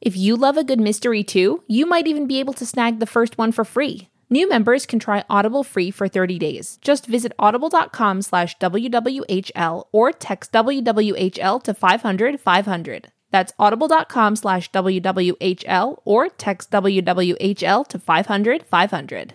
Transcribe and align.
If 0.00 0.16
you 0.16 0.36
love 0.36 0.56
a 0.56 0.64
good 0.64 0.80
mystery 0.80 1.24
too, 1.24 1.64
you 1.66 1.84
might 1.84 2.06
even 2.06 2.26
be 2.26 2.38
able 2.38 2.54
to 2.54 2.66
snag 2.66 3.00
the 3.00 3.06
first 3.06 3.36
one 3.36 3.52
for 3.52 3.64
free. 3.64 4.08
New 4.30 4.48
members 4.48 4.86
can 4.86 4.98
try 4.98 5.24
Audible 5.28 5.64
free 5.64 5.90
for 5.90 6.06
30 6.06 6.38
days. 6.38 6.78
Just 6.82 7.06
visit 7.06 7.32
audible.com 7.38 8.22
slash 8.22 8.56
WWHL 8.58 9.86
or 9.90 10.12
text 10.12 10.52
WWHL 10.52 11.62
to 11.62 11.74
500 11.74 12.40
500. 12.40 13.12
That's 13.30 13.52
audible.com 13.58 14.36
slash 14.36 14.70
WWHL 14.70 16.00
or 16.04 16.28
text 16.28 16.70
WWHL 16.70 17.86
to 17.88 17.98
500 17.98 18.66
500. 18.66 19.34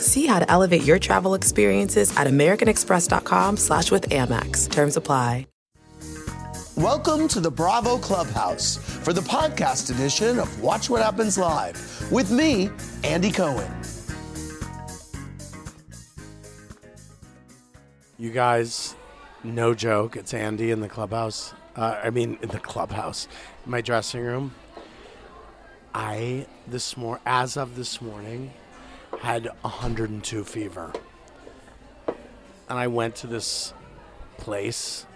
See 0.00 0.26
how 0.26 0.38
to 0.38 0.50
elevate 0.50 0.84
your 0.84 0.98
travel 0.98 1.34
experiences 1.34 2.16
at 2.16 2.26
americanexpress.com 2.26 3.56
slash 3.56 3.90
with 3.90 4.08
Amex. 4.10 4.70
Terms 4.70 4.96
apply. 4.96 5.46
Welcome 6.78 7.26
to 7.28 7.40
the 7.40 7.50
Bravo 7.50 7.98
Clubhouse 7.98 8.76
for 8.76 9.12
the 9.12 9.20
podcast 9.20 9.90
edition 9.92 10.38
of 10.38 10.62
Watch 10.62 10.88
What 10.88 11.02
Happens 11.02 11.36
Live 11.36 12.08
with 12.12 12.30
me, 12.30 12.70
Andy 13.02 13.32
Cohen. 13.32 13.68
You 18.16 18.30
guys, 18.30 18.94
no 19.42 19.74
joke, 19.74 20.14
it's 20.14 20.32
Andy 20.32 20.70
in 20.70 20.78
the 20.78 20.88
clubhouse. 20.88 21.52
Uh, 21.74 21.98
I 22.04 22.10
mean, 22.10 22.38
in 22.42 22.48
the 22.50 22.60
clubhouse, 22.60 23.26
my 23.66 23.80
dressing 23.80 24.20
room. 24.20 24.54
I 25.92 26.46
this 26.68 26.96
mor 26.96 27.20
as 27.26 27.56
of 27.56 27.74
this 27.74 28.00
morning 28.00 28.52
had 29.20 29.48
102 29.62 30.44
fever, 30.44 30.92
and 32.68 32.78
I 32.78 32.86
went 32.86 33.16
to 33.16 33.26
this 33.26 33.72
place, 34.36 35.06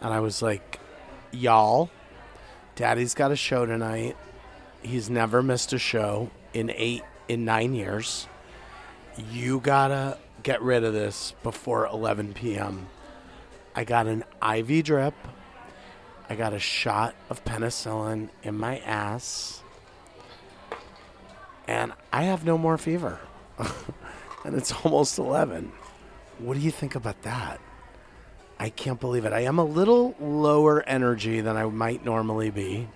and 0.00 0.12
I 0.12 0.20
was 0.20 0.42
like, 0.42 0.78
"Y'all, 1.32 1.90
Daddy's 2.74 3.14
got 3.14 3.32
a 3.32 3.36
show 3.36 3.66
tonight. 3.66 4.16
He's 4.82 5.10
never 5.10 5.42
missed 5.42 5.72
a 5.72 5.78
show 5.78 6.30
in 6.54 6.70
eight 6.70 7.02
in 7.28 7.44
nine 7.44 7.74
years. 7.74 8.28
You 9.30 9.60
gotta 9.60 10.18
get 10.42 10.62
rid 10.62 10.84
of 10.84 10.92
this 10.92 11.34
before 11.42 11.86
11 11.86 12.34
p.m." 12.34 12.88
I 13.74 13.84
got 13.84 14.06
an 14.06 14.24
IV 14.42 14.84
drip. 14.84 15.14
I 16.30 16.34
got 16.34 16.54
a 16.54 16.58
shot 16.58 17.14
of 17.28 17.44
penicillin 17.44 18.30
in 18.42 18.56
my 18.56 18.78
ass. 18.78 19.62
And 21.68 21.92
I 22.12 22.24
have 22.24 22.44
no 22.44 22.56
more 22.56 22.78
fever. 22.78 23.18
and 24.44 24.54
it's 24.54 24.72
almost 24.84 25.18
11. 25.18 25.72
What 26.38 26.54
do 26.54 26.60
you 26.60 26.70
think 26.70 26.94
about 26.94 27.22
that? 27.22 27.60
I 28.58 28.70
can't 28.70 29.00
believe 29.00 29.24
it. 29.24 29.32
I 29.32 29.40
am 29.40 29.58
a 29.58 29.64
little 29.64 30.14
lower 30.20 30.82
energy 30.82 31.40
than 31.40 31.56
I 31.56 31.64
might 31.66 32.04
normally 32.04 32.50
be. 32.50 32.88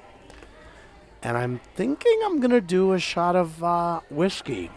And 1.23 1.37
I'm 1.37 1.61
thinking 1.75 2.21
I'm 2.25 2.41
going 2.41 2.51
to 2.51 2.61
do 2.61 2.93
a 2.93 2.99
shot 2.99 3.37
of 3.37 3.63
uh, 3.63 4.01
whiskey. 4.09 4.71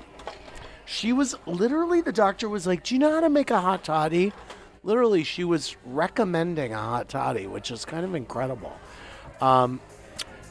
She 0.86 1.14
was 1.14 1.36
literally, 1.46 2.02
the 2.02 2.12
doctor 2.12 2.50
was 2.50 2.68
like, 2.68 2.84
Do 2.84 2.96
you 2.96 3.00
know 3.00 3.12
how 3.12 3.22
to 3.22 3.30
make 3.30 3.50
a 3.50 3.62
hot 3.62 3.84
toddy? 3.84 4.34
literally 4.84 5.24
she 5.24 5.44
was 5.44 5.76
recommending 5.86 6.74
a 6.74 6.78
hot 6.78 7.10
toddy, 7.10 7.48
which 7.48 7.72
is 7.72 7.86
kind 7.86 8.06
of 8.06 8.16
incredible. 8.16 8.78
Um, 9.42 9.80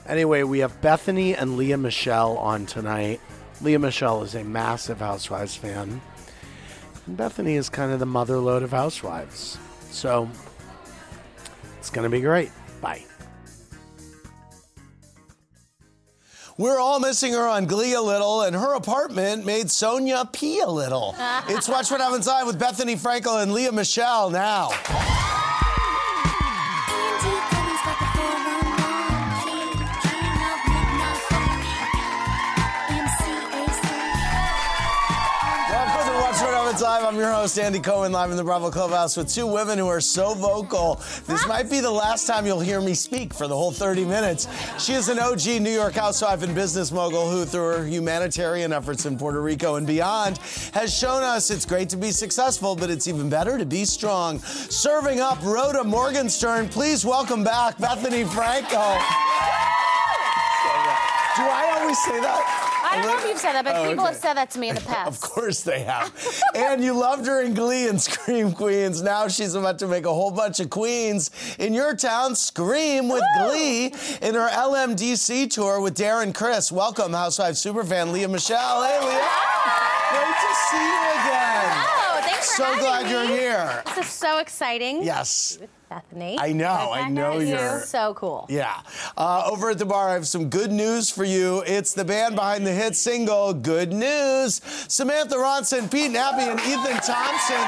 anyway, 0.06 0.42
we 0.42 0.60
have 0.60 0.80
Bethenny 0.80 1.34
and 1.38 1.56
Lea 1.56 1.76
Michele 1.76 2.36
on 2.38 2.66
tonight. 2.66 3.20
Lea 3.60 3.76
Michele 3.76 4.22
is 4.22 4.34
a 4.34 4.44
massive 4.44 4.98
Housewives 4.98 5.56
fan. 5.56 6.00
And 7.06 7.18
Bethenny 7.18 7.56
is 7.56 7.68
kind 7.68 7.92
of 7.92 7.98
the 8.00 8.06
mother 8.06 8.38
load 8.38 8.62
of 8.62 8.70
Housewives. 8.70 9.58
So 9.90 10.28
it's 11.78 11.90
going 11.90 12.04
to 12.04 12.10
be 12.10 12.20
great. 12.20 12.50
Bye. 12.80 13.04
We're 16.58 16.78
all 16.78 17.00
missing 17.00 17.32
her 17.32 17.48
on 17.48 17.66
Glee 17.66 17.94
a 17.94 18.00
little, 18.00 18.42
and 18.42 18.54
her 18.54 18.74
apartment 18.74 19.46
made 19.46 19.66
Sonja 19.66 20.30
pee 20.32 20.60
a 20.60 20.68
little. 20.68 21.14
it's 21.48 21.68
Watch 21.68 21.90
What 21.90 22.00
Happens 22.00 22.26
Live 22.26 22.46
with 22.46 22.60
Bethenny 22.60 22.96
Frankel 22.96 23.42
and 23.42 23.52
Lea 23.52 23.70
Michele 23.70 24.30
now. 24.30 24.70
I'm 37.12 37.18
your 37.18 37.30
host, 37.30 37.58
Andy 37.58 37.78
Cohen, 37.78 38.10
live 38.10 38.30
in 38.30 38.38
the 38.38 38.42
Bravo 38.42 38.70
Clubhouse 38.70 39.18
with 39.18 39.30
two 39.30 39.46
women 39.46 39.76
who 39.76 39.86
are 39.86 40.00
so 40.00 40.32
vocal. 40.32 40.94
This 41.26 41.46
might 41.46 41.68
be 41.68 41.80
the 41.80 41.90
last 41.90 42.26
time 42.26 42.46
you'll 42.46 42.58
hear 42.58 42.80
me 42.80 42.94
speak 42.94 43.34
for 43.34 43.46
the 43.46 43.54
whole 43.54 43.70
30 43.70 44.06
minutes. 44.06 44.48
She 44.82 44.94
is 44.94 45.10
an 45.10 45.18
OG 45.18 45.60
New 45.60 45.70
York 45.70 45.92
housewife 45.92 46.42
and 46.42 46.54
business 46.54 46.90
mogul 46.90 47.28
who, 47.28 47.44
through 47.44 47.64
her 47.64 47.84
humanitarian 47.84 48.72
efforts 48.72 49.04
in 49.04 49.18
Puerto 49.18 49.42
Rico 49.42 49.74
and 49.74 49.86
beyond, 49.86 50.38
has 50.72 50.96
shown 50.96 51.22
us 51.22 51.50
it's 51.50 51.66
great 51.66 51.90
to 51.90 51.98
be 51.98 52.12
successful, 52.12 52.74
but 52.74 52.88
it's 52.88 53.06
even 53.06 53.28
better 53.28 53.58
to 53.58 53.66
be 53.66 53.84
strong. 53.84 54.38
Serving 54.38 55.20
up 55.20 55.38
Rhoda 55.42 55.84
Morgenstern, 55.84 56.66
please 56.70 57.04
welcome 57.04 57.44
back 57.44 57.76
Bethenny 57.76 58.26
Franco. 58.26 58.96
Do 61.36 61.42
I 61.42 61.76
always 61.78 62.02
say 62.04 62.20
that? 62.20 62.71
I 62.92 62.96
don't 62.96 63.06
know 63.06 63.18
if 63.18 63.28
you've 63.28 63.38
said 63.38 63.52
that, 63.54 63.64
but 63.64 63.74
Oh, 63.76 63.88
people 63.88 64.04
okay. 64.04 64.12
have 64.12 64.20
said 64.20 64.34
that 64.34 64.50
to 64.50 64.58
me 64.58 64.68
in 64.68 64.74
the 64.74 64.80
past. 64.92 65.08
Of 65.08 65.20
course 65.30 65.62
they 65.62 65.80
have. 65.80 66.12
and 66.54 66.84
you 66.84 66.92
loved 66.92 67.26
her 67.26 67.40
in 67.42 67.54
Glee 67.54 67.88
and 67.88 68.00
Scream 68.00 68.52
Queens. 68.52 69.00
Now 69.02 69.28
she's 69.28 69.54
about 69.54 69.78
to 69.78 69.86
make 69.88 70.04
a 70.04 70.12
whole 70.12 70.30
bunch 70.30 70.60
of 70.60 70.68
queens 70.70 71.30
in 71.58 71.72
your 71.72 71.94
town. 71.96 72.34
Scream 72.36 73.08
with 73.08 73.24
Glee 73.38 73.86
in 74.20 74.34
her 74.34 74.48
LMDC 74.50 75.50
tour 75.50 75.80
with 75.80 75.96
Darren 75.96 76.34
Criss. 76.34 76.70
Welcome, 76.70 77.12
Housewives 77.12 77.64
superfan 77.64 78.12
Lea 78.12 78.26
Michele. 78.26 78.82
Hey, 78.84 79.00
Lea. 79.00 79.22
Great 80.10 80.36
to 80.36 80.54
see 80.68 80.76
you 80.76 81.10
again. 81.22 82.01
So 82.42 82.76
glad 82.78 83.10
you're 83.10 83.26
here. 83.26 83.82
This 83.94 84.06
is 84.06 84.12
so 84.12 84.38
exciting. 84.38 85.02
Yes. 85.02 85.58
Bethenny. 85.90 86.36
I 86.40 86.52
know, 86.52 86.90
I 86.92 87.08
know 87.08 87.38
This 87.38 87.48
is 87.50 87.60
you're- 87.60 87.80
so 87.82 88.14
cool. 88.14 88.46
Yeah. 88.48 88.80
Uh, 89.16 89.42
over 89.50 89.70
at 89.70 89.78
the 89.78 89.84
bar, 89.84 90.08
I 90.08 90.14
have 90.14 90.26
some 90.26 90.48
good 90.48 90.72
news 90.72 91.10
for 91.10 91.24
you. 91.24 91.62
It's 91.66 91.92
the 91.92 92.04
band 92.04 92.34
behind 92.34 92.66
the 92.66 92.72
hit 92.72 92.96
single, 92.96 93.52
Good 93.52 93.92
News. 93.92 94.60
Samantha 94.88 95.36
Ronson, 95.36 95.90
Pete 95.90 96.10
Nappi, 96.12 96.48
and 96.50 96.58
Ethan 96.60 96.96
Thompson 97.04 97.62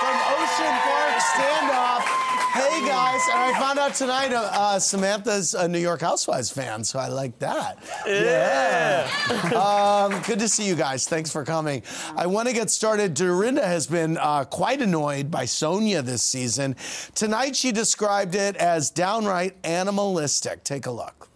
from 0.00 0.16
Ocean 0.34 0.74
Park 0.82 1.14
Standoff. 1.22 2.17
Hey 2.58 2.84
guys, 2.84 3.20
and 3.32 3.38
I 3.38 3.56
found 3.60 3.78
out 3.78 3.94
tonight 3.94 4.32
uh, 4.32 4.50
uh, 4.52 4.78
Samantha's 4.80 5.54
a 5.54 5.68
New 5.68 5.78
York 5.78 6.00
Housewives 6.00 6.50
fan, 6.50 6.82
so 6.82 6.98
I 6.98 7.06
like 7.06 7.38
that. 7.38 7.78
Yeah. 8.04 9.08
um, 10.10 10.20
good 10.22 10.40
to 10.40 10.48
see 10.48 10.66
you 10.66 10.74
guys. 10.74 11.06
Thanks 11.06 11.30
for 11.30 11.44
coming. 11.44 11.84
I 12.16 12.26
want 12.26 12.48
to 12.48 12.54
get 12.54 12.68
started. 12.68 13.14
Dorinda 13.14 13.64
has 13.64 13.86
been 13.86 14.18
uh, 14.18 14.42
quite 14.42 14.82
annoyed 14.82 15.30
by 15.30 15.44
Sonja 15.44 16.02
this 16.02 16.24
season. 16.24 16.74
Tonight 17.14 17.54
she 17.54 17.70
described 17.70 18.34
it 18.34 18.56
as 18.56 18.90
downright 18.90 19.54
animalistic. 19.62 20.64
Take 20.64 20.86
a 20.86 20.90
look. 20.90 21.28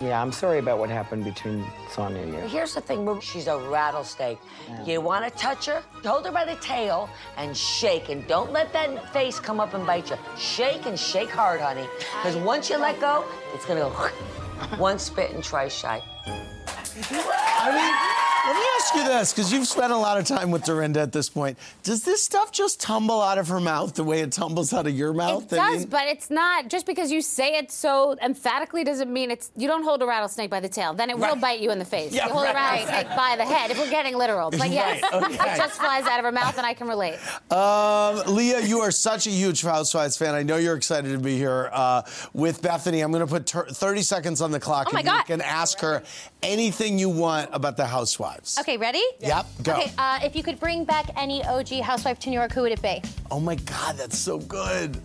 Yeah, 0.00 0.20
I'm 0.20 0.32
sorry 0.32 0.58
about 0.58 0.78
what 0.78 0.90
happened 0.90 1.24
between 1.24 1.64
Sonja 1.88 2.22
and 2.22 2.32
you. 2.34 2.40
Here's 2.40 2.74
the 2.74 2.80
thing, 2.82 3.06
Ruby. 3.06 3.22
She's 3.22 3.46
a 3.46 3.56
rattlesnake. 3.56 4.38
You 4.84 5.00
want 5.00 5.24
to 5.24 5.30
touch 5.38 5.66
her? 5.66 5.82
Hold 6.04 6.26
her 6.26 6.32
by 6.32 6.44
the 6.44 6.56
tail 6.56 7.08
and 7.38 7.56
shake. 7.56 8.10
And 8.10 8.26
don't 8.26 8.52
let 8.52 8.72
that 8.74 9.12
face 9.12 9.40
come 9.40 9.58
up 9.58 9.72
and 9.72 9.86
bite 9.86 10.10
you. 10.10 10.16
Shake 10.36 10.84
and 10.86 10.98
shake 10.98 11.30
hard, 11.30 11.60
honey. 11.60 11.88
Because 12.18 12.36
once 12.36 12.68
you 12.68 12.76
let 12.76 13.00
go, 13.00 13.24
it's 13.54 13.64
going 13.64 13.78
to 13.82 13.88
go 13.88 14.76
one 14.76 14.98
spit 14.98 15.30
and 15.32 15.42
twice 15.42 15.74
shy. 15.74 16.02
I 16.28 17.72
mean, 17.72 18.25
Let 18.46 18.54
me 18.54 18.62
ask 18.78 18.94
you 18.94 19.04
this, 19.04 19.32
because 19.32 19.52
you've 19.52 19.66
spent 19.66 19.92
a 19.92 19.96
lot 19.96 20.18
of 20.18 20.24
time 20.24 20.52
with 20.52 20.62
Dorinda 20.64 21.00
at 21.00 21.10
this 21.10 21.28
point. 21.28 21.58
Does 21.82 22.04
this 22.04 22.22
stuff 22.24 22.52
just 22.52 22.80
tumble 22.80 23.20
out 23.20 23.38
of 23.38 23.48
her 23.48 23.58
mouth 23.58 23.94
the 23.94 24.04
way 24.04 24.20
it 24.20 24.30
tumbles 24.30 24.72
out 24.72 24.86
of 24.86 24.94
your 24.94 25.12
mouth? 25.12 25.52
It 25.52 25.56
does, 25.56 25.84
but 25.84 26.06
it's 26.06 26.30
not 26.30 26.68
just 26.68 26.86
because 26.86 27.10
you 27.10 27.22
say 27.22 27.56
it 27.58 27.72
so 27.72 28.16
emphatically 28.22 28.84
doesn't 28.84 29.12
mean 29.12 29.32
it's. 29.32 29.50
You 29.56 29.66
don't 29.66 29.82
hold 29.82 30.00
a 30.02 30.06
rattlesnake 30.06 30.48
by 30.48 30.60
the 30.60 30.68
tail, 30.68 30.94
then 30.94 31.10
it 31.10 31.18
will 31.18 31.34
bite 31.34 31.58
you 31.58 31.72
in 31.72 31.80
the 31.80 31.84
face. 31.84 32.12
Yeah, 32.12 32.26
you 32.26 32.32
hold 32.32 32.44
right, 32.44 32.52
a 32.52 32.54
rattlesnake 32.86 33.16
by 33.16 33.34
the 33.36 33.44
head. 33.44 33.72
If 33.72 33.78
we're 33.78 33.90
getting 33.90 34.16
literal, 34.16 34.50
but 34.52 34.70
yes, 34.70 35.02
Right, 35.02 35.24
okay. 35.24 35.34
it 35.34 35.56
just 35.56 35.80
flies 35.80 36.04
out 36.04 36.20
of 36.20 36.24
her 36.24 36.30
mouth, 36.32 36.56
and 36.56 36.64
I 36.64 36.72
can 36.74 36.86
relate. 36.86 37.18
Um, 37.50 38.32
Lea, 38.32 38.60
you 38.64 38.78
are 38.80 38.92
such 38.92 39.26
a 39.26 39.30
huge 39.30 39.62
Housewives 39.62 40.16
fan. 40.16 40.34
I 40.36 40.44
know 40.44 40.56
you're 40.56 40.76
excited 40.76 41.10
to 41.10 41.18
be 41.18 41.36
here 41.36 41.68
uh, 41.72 42.02
with 42.32 42.62
Bethenny. 42.62 43.02
I'm 43.02 43.10
going 43.10 43.26
to 43.26 43.32
put 43.32 43.46
ter- 43.46 43.66
30 43.66 44.02
seconds 44.02 44.40
on 44.40 44.52
the 44.52 44.60
clock. 44.60 44.88
Oh 44.92 44.96
and 44.96 45.04
you 45.06 45.22
can 45.26 45.40
ask 45.40 45.80
her 45.80 46.04
anything 46.44 46.98
you 46.98 47.08
want 47.08 47.50
about 47.52 47.76
the 47.76 47.86
Housewives. 47.86 48.35
Okay, 48.58 48.76
ready? 48.76 49.02
Yep, 49.20 49.46
go. 49.62 49.72
Okay, 49.74 49.92
uh, 49.98 50.20
if 50.22 50.34
you 50.36 50.42
could 50.42 50.58
bring 50.60 50.84
back 50.84 51.06
any 51.16 51.44
OG 51.44 51.80
housewife 51.80 52.18
to 52.20 52.30
New 52.30 52.38
York, 52.38 52.52
who 52.52 52.62
would 52.62 52.72
it 52.72 52.82
be? 52.82 53.02
Oh 53.30 53.40
my 53.40 53.54
God, 53.56 53.96
that's 53.96 54.18
so 54.18 54.38
good. 54.38 55.00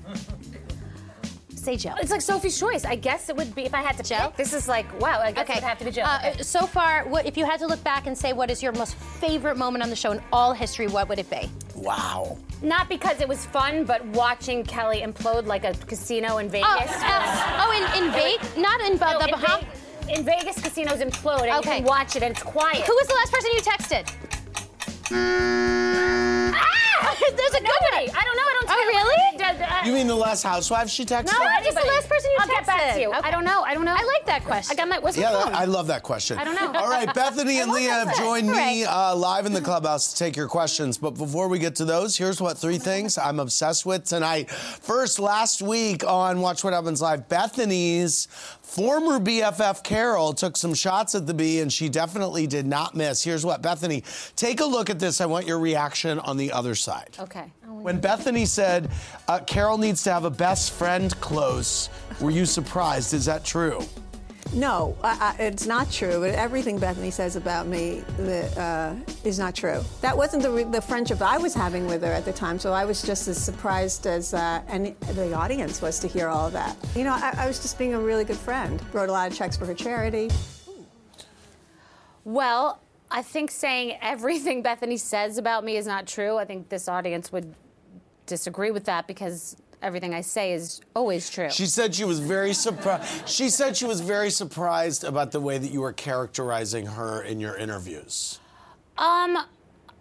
Say 1.56 1.75
Joe. 1.78 1.94
It's 2.00 2.10
like 2.10 2.22
Sophie's 2.22 2.60
choice. 2.60 2.86
I 2.86 2.95
guess 2.95 3.30
it 3.30 3.36
would 3.36 3.54
be 3.54 3.63
if 3.66 3.75
I 3.75 3.81
had 3.83 3.95
to 3.98 4.04
Joe? 4.04 4.28
pick. 4.30 4.38
This 4.38 4.51
is 4.54 4.68
like 4.68 4.88
wow. 5.00 5.22
I 5.22 5.31
guess 5.31 5.48
it 5.48 5.56
would 5.56 5.63
have 5.63 5.78
to 5.78 5.86
be 5.86 5.92
Joe. 5.92 6.01
Uh, 6.01 6.19
Okay. 6.33 6.42
so 6.42 6.66
far, 6.66 7.04
what, 7.07 7.28
if 7.28 7.38
you 7.38 7.45
had 7.45 7.60
to 7.60 7.68
look 7.68 7.83
back 7.83 8.07
and 8.07 8.18
say 8.18 8.33
what 8.33 8.50
is 8.50 8.63
your 8.63 8.72
most 8.72 8.95
favorite 8.95 9.57
moment 9.57 9.84
on 9.84 9.92
the 9.92 9.95
show 9.95 10.12
in 10.12 10.19
all 10.34 10.54
history, 10.54 10.88
what 10.88 11.07
would 11.07 11.19
it 11.19 11.30
be? 11.30 11.48
Wow. 11.75 12.39
Not 12.63 12.89
because 12.89 13.22
it 13.22 13.27
was 13.27 13.45
fun, 13.45 13.84
but 13.86 14.04
watching 14.07 14.63
Kelly 14.63 15.01
implode 15.01 15.45
like 15.45 15.63
a 15.63 15.74
casino 15.86 16.38
in 16.39 16.50
Vegas. 16.50 16.68
Oh, 16.68 16.80
uh, 16.89 17.68
oh 17.68 17.95
in, 17.98 18.04
in 18.06 18.12
Vegas? 18.12 18.57
Not 18.57 18.81
in 18.81 18.98
No, 18.98 19.19
the 19.19 19.25
in, 19.25 19.31
Bahamas? 19.31 19.66
Ve- 20.13 20.19
in 20.19 20.24
Vegas, 20.25 20.60
casinos 20.62 21.00
implode, 21.00 21.42
and 21.44 21.52
Okay. 21.60 21.72
you 21.72 21.75
can 21.78 21.84
watch 21.86 22.16
it, 22.16 22.24
and 22.24 22.31
it's 22.34 22.44
quiet. 22.44 22.78
Who 22.86 22.94
was 22.94 23.08
the 23.08 23.16
last 23.16 23.31
person 23.31 23.52
you 23.54 23.62
texted? 23.62 24.08
Ah! 26.54 27.16
There's 27.36 27.54
a 27.54 27.60
good 27.60 27.63
Nobody. 27.63 28.08
one. 28.08 28.16
I 28.18 28.24
don't 28.24 28.36
know. 28.38 28.44
I 28.44 28.58
don't. 28.60 28.63
Oh, 28.63 28.74
tell- 28.74 28.86
really? 28.86 29.38
Does- 29.38 29.62
uh, 29.62 29.81
You 29.86 29.94
mean 29.94 30.08
the 30.08 30.16
last 30.16 30.44
Housewives 30.44 30.92
she 30.94 31.04
texted? 31.06 31.25
no, 31.25 31.34
Who 31.34 31.66
was 31.66 31.75
the 31.75 31.81
last 31.88 32.08
person 32.10 32.30
you 32.31 32.38
I'll 32.40 32.48
get 32.48 32.66
back 32.66 32.94
to 32.94 33.00
you. 33.02 33.10
Okay. 33.10 33.19
I 33.24 33.31
don't 33.31 33.44
know. 33.44 33.62
I 33.63 33.74
don't 33.74 33.86
know. 33.86 33.94
I 33.98 34.04
like 34.04 34.25
that 34.28 34.44
question. 34.46 34.74
I 34.74 34.75
got 34.81 34.88
my. 34.88 35.00
What's 35.00 35.18
Yeah, 35.18 35.31
the 35.31 35.38
that- 35.40 35.46
phone? 35.46 35.56
I 35.56 35.66
love 35.66 35.88
that 35.88 36.04
question. 36.04 36.38
I 36.38 36.44
don't 36.44 36.56
know. 36.56 36.80
All 36.80 36.90
right, 36.90 37.08
Bethenny 37.16 37.62
and 37.62 37.72
Lea 37.72 37.86
have 37.86 38.16
joined 38.18 38.50
me 38.52 38.86
uh, 38.86 39.16
live 39.16 39.46
in 39.46 39.54
the 39.54 39.62
clubhouse 39.62 40.12
to 40.13 40.18
take 40.19 40.36
your 40.36 40.48
questions. 40.48 40.98
But 40.98 41.12
before 41.12 41.48
we 41.48 41.60
get 41.60 41.75
to 41.78 41.86
those, 41.86 42.16
here's 42.18 42.40
what 42.42 42.58
three 42.58 42.78
things 42.78 43.18
I'm 43.18 43.40
obsessed 43.40 43.86
with 43.86 44.06
tonight. 44.06 44.50
First, 44.50 45.19
last 45.19 45.62
week 45.62 46.06
on 46.06 46.42
Watch 46.42 46.63
What 46.63 46.74
Happens 46.74 47.02
Live, 47.02 47.28
Bethenny's 47.28 48.28
former 48.71 49.19
BFF 49.19 49.83
Carol 49.83 50.31
took 50.31 50.56
some 50.56 50.73
shots 50.73 51.13
at 51.13 51.27
the 51.27 51.33
bee, 51.33 51.59
and 51.59 51.71
she 51.71 51.89
definitely 51.89 52.47
did 52.47 52.65
not 52.65 52.95
miss. 52.95 53.21
Here's 53.21 53.45
what, 53.45 53.62
Bethenny, 53.62 54.03
take 54.38 54.62
a 54.62 54.65
look 54.65 54.89
at 54.89 54.97
this. 54.97 55.19
I 55.19 55.25
want 55.25 55.45
your 55.45 55.59
reaction 55.59 56.19
on 56.19 56.38
the 56.38 56.53
other 56.53 56.73
side. 56.73 57.18
Okay. 57.19 57.51
When 57.68 58.00
Bethenny 58.00 58.47
said 58.47 58.89
uh, 59.27 59.39
Carol 59.39 59.77
needs 59.77 60.03
to 60.03 60.13
have 60.13 60.23
a 60.23 60.29
best 60.29 60.71
friend 60.71 61.13
close, 61.19 61.89
were 62.21 62.31
you 62.31 62.45
surprised? 62.45 63.13
Is 63.13 63.25
that 63.25 63.44
true? 63.44 63.81
No, 64.53 64.97
I, 65.03 65.35
I, 65.39 65.43
it's 65.43 65.65
not 65.65 65.89
true. 65.91 66.19
But 66.19 66.31
everything 66.35 66.79
Bethenny 66.79 67.11
says 67.11 67.35
about 67.35 67.67
me 67.67 68.03
that, 68.17 68.57
uh, 68.57 68.95
is 69.23 69.39
not 69.39 69.55
true. 69.55 69.81
That 70.01 70.17
wasn't 70.17 70.43
the, 70.43 70.67
the 70.69 70.81
friendship 70.81 71.21
I 71.21 71.38
was 71.38 71.53
having 71.53 71.88
with 71.88 72.01
her 72.03 72.11
at 72.11 72.25
the 72.25 72.33
time. 72.33 72.59
So 72.59 72.73
I 72.73 72.85
was 72.85 73.01
just 73.01 73.27
as 73.27 73.41
surprised 73.41 74.07
as 74.07 74.33
uh, 74.33 74.61
any, 74.67 74.91
the 75.13 75.33
audience 75.33 75.81
was 75.81 75.99
to 75.99 76.07
hear 76.07 76.27
all 76.27 76.47
of 76.47 76.53
that. 76.53 76.75
You 76.95 77.03
know, 77.03 77.13
I, 77.13 77.33
I 77.38 77.47
was 77.47 77.61
just 77.61 77.77
being 77.77 77.93
a 77.93 77.99
really 77.99 78.25
good 78.25 78.38
friend. 78.38 78.81
Wrote 78.91 79.09
a 79.09 79.11
lot 79.11 79.31
of 79.31 79.38
checks 79.38 79.55
for 79.55 79.65
her 79.65 79.73
charity. 79.73 80.29
Well, 82.23 82.81
I 83.09 83.21
think 83.21 83.51
saying 83.51 83.97
everything 84.01 84.63
Bethenny 84.65 84.99
says 84.99 85.38
about 85.38 85.63
me 85.63 85.77
is 85.77 85.88
not 85.88 86.07
true. 86.07 86.38
I 86.38 86.45
think 86.45 86.69
this 86.69 86.88
audience 86.88 87.31
would 87.31 87.55
disagree 88.25 88.71
with 88.71 88.85
that 88.85 89.07
because 89.07 89.55
everything 89.81 90.13
I 90.13 90.22
say 90.22 90.54
is 90.54 90.81
always 90.95 91.30
true. 91.30 91.50
She 91.50 91.66
said 91.66 91.95
she 91.95 92.06
was 92.06 92.19
very 92.19 92.54
surprised. 92.54 93.28
She 93.28 93.50
said 93.50 93.75
she 93.75 93.86
was 93.86 94.01
very 94.01 94.30
surprised 94.30 95.04
about 95.04 95.31
the 95.31 95.39
way 95.39 95.57
that 95.57 95.72
you 95.72 95.81
were 95.81 95.94
characterizing 95.94 96.86
her 96.86 97.22
in 97.24 97.39
your 97.39 97.56
interviews. 97.57 98.39
Um, 98.98 99.38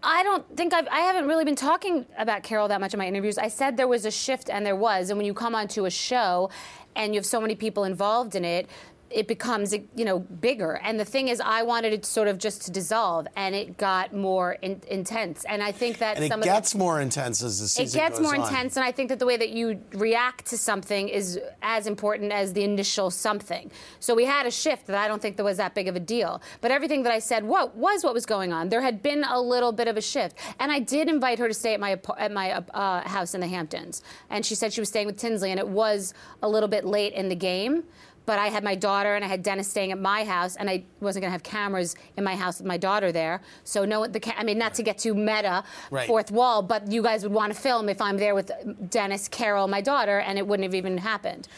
I 0.03 0.23
don't 0.23 0.56
think 0.56 0.73
I've, 0.73 0.88
I 0.88 1.00
haven't 1.00 1.27
really 1.27 1.44
been 1.44 1.56
talking 1.56 2.06
about 2.17 2.43
Carol 2.43 2.69
that 2.69 2.81
much 2.81 2.94
in 2.94 2.99
my 2.99 3.06
interviews. 3.06 3.38
I 3.38 3.49
said 3.49 3.77
there 3.77 3.88
was 3.88 4.06
a 4.06 4.11
shift, 4.11 4.49
and 4.49 4.65
there 4.65 4.77
was. 4.77 5.11
And 5.11 5.19
when 5.19 5.27
you 5.27 5.35
come 5.35 5.55
onto 5.55 5.85
a 5.85 5.91
show, 5.91 6.50
and 6.97 7.15
you 7.15 7.19
have 7.19 7.26
so 7.26 7.41
many 7.41 7.55
people 7.55 7.85
involved 7.85 8.35
in 8.35 8.44
it, 8.44 8.69
it 9.11 9.27
becomes 9.27 9.73
you 9.73 10.05
know 10.05 10.21
bigger. 10.21 10.75
And 10.83 10.99
the 10.99 11.05
thing 11.05 11.29
is, 11.29 11.41
I 11.41 11.62
wanted 11.62 11.93
it 11.93 12.07
sort 12.07 12.29
of 12.29 12.39
just 12.39 12.62
to 12.62 12.71
dissolve, 12.71 13.27
and 13.37 13.55
it 13.55 13.77
got 13.77 14.15
more 14.15 14.53
in, 14.62 14.81
intense. 14.89 15.45
And 15.45 15.62
I 15.62 15.73
think 15.73 15.99
that 15.99 16.17
And 16.19 16.29
some 16.29 16.41
it 16.41 16.47
of 16.47 16.49
the- 16.49 16.57
gets 16.59 16.75
more 16.75 17.01
intense 17.01 17.43
as 17.43 17.61
the 17.61 17.69
season 17.69 18.01
it 18.01 18.03
gets 18.03 18.21
more 18.21 18.35
on. 18.35 18.43
intense, 18.43 18.77
and 18.77 18.85
I 18.85 18.93
think 18.93 19.09
that 19.09 19.19
the 19.19 19.27
way 19.27 19.37
that 19.37 19.51
you 19.51 19.81
react 19.93 20.47
to 20.47 20.59
something 20.59 21.09
is 21.09 21.41
as 21.62 21.87
important 21.87 22.33
as 22.33 22.53
the 22.53 22.62
initial 22.62 23.11
something. 23.11 23.71
So 23.99 24.15
we 24.15 24.25
had 24.25 24.47
a 24.47 24.51
shift 24.51 24.87
that 24.87 24.97
I 24.97 25.09
don't 25.09 25.21
think 25.21 25.37
that 25.37 25.45
was 25.45 25.57
that 25.57 25.75
big 25.75 25.89
of 25.89 25.97
a 25.97 26.01
deal. 26.01 26.41
But 26.61 26.71
everything 26.71 27.03
that 27.03 27.12
I 27.12 27.19
said 27.19 27.45
what 27.45 27.75
was 27.77 28.05
what 28.05 28.15
was 28.15 28.27
going 28.27 28.53
on. 28.53 28.69
There 28.69 28.81
had 28.83 29.03
been 29.03 29.25
a 29.25 29.41
little 29.41 29.73
bit 29.73 29.89
of 29.89 29.97
a 29.97 30.01
shift, 30.01 30.37
and 30.59 30.71
I 30.71 30.79
did 30.79 31.09
invite 31.09 31.39
her 31.39 31.49
to 31.49 31.55
stay 31.55 31.75
at 31.75 31.81
my 31.81 31.99
at 32.19 32.31
my 32.33 32.53
uh, 32.53 33.01
house 33.09 33.35
in 33.35 33.41
the 33.41 33.49
Hamptons, 33.49 34.03
and 34.31 34.47
she 34.47 34.55
said 34.55 34.73
she 34.73 34.81
was 34.81 34.89
staying 34.89 35.07
with 35.07 35.17
Tinsley, 35.17 35.51
and 35.51 35.59
it 35.59 35.67
was 35.69 36.15
a 36.43 36.49
little 36.49 36.69
bit 36.69 36.85
late 36.85 37.12
in 37.12 37.29
the 37.29 37.35
game. 37.37 37.85
But 38.31 38.38
I 38.38 38.47
had 38.47 38.62
my 38.62 38.77
daughter 38.77 39.17
and 39.17 39.25
I 39.25 39.27
had 39.27 39.43
Dennis 39.43 39.67
staying 39.67 39.91
at 39.91 39.99
my 39.99 40.23
house, 40.23 40.55
and 40.55 40.71
I 40.71 40.85
wasn't 41.00 41.23
going 41.23 41.31
to 41.31 41.32
have 41.32 41.43
cameras 41.43 41.97
in 42.17 42.23
my 42.23 42.37
house 42.37 42.59
with 42.59 42.67
my 42.69 42.77
daughter 42.77 43.11
there. 43.11 43.41
So 43.65 43.85
no, 43.85 44.06
the 44.06 44.21
ca- 44.21 44.37
I 44.38 44.44
mean, 44.44 44.56
not 44.56 44.73
to 44.75 44.85
get 44.85 44.99
too 44.99 45.15
meta, 45.15 45.65
Right. 45.91 46.06
fourth 46.06 46.31
wall, 46.31 46.62
but 46.62 46.87
you 46.87 47.03
guys 47.03 47.25
would 47.25 47.32
want 47.32 47.53
to 47.53 47.59
film 47.61 47.88
if 47.88 48.00
I'm 48.00 48.19
there 48.19 48.37
with 48.37 48.53
Dennis, 48.88 49.27
Carol, 49.27 49.67
my 49.67 49.81
daughter, 49.81 50.21
and 50.21 50.38
it 50.38 50.47
wouldn't 50.47 50.62
have 50.62 50.77
even 50.77 50.97
happened. 50.99 51.49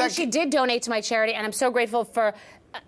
and 0.00 0.10
she 0.10 0.24
did 0.24 0.48
donate 0.48 0.80
to 0.84 0.90
my 0.90 1.02
charity, 1.02 1.34
and 1.34 1.44
I'm 1.44 1.52
so 1.52 1.70
grateful 1.70 2.02
for. 2.02 2.32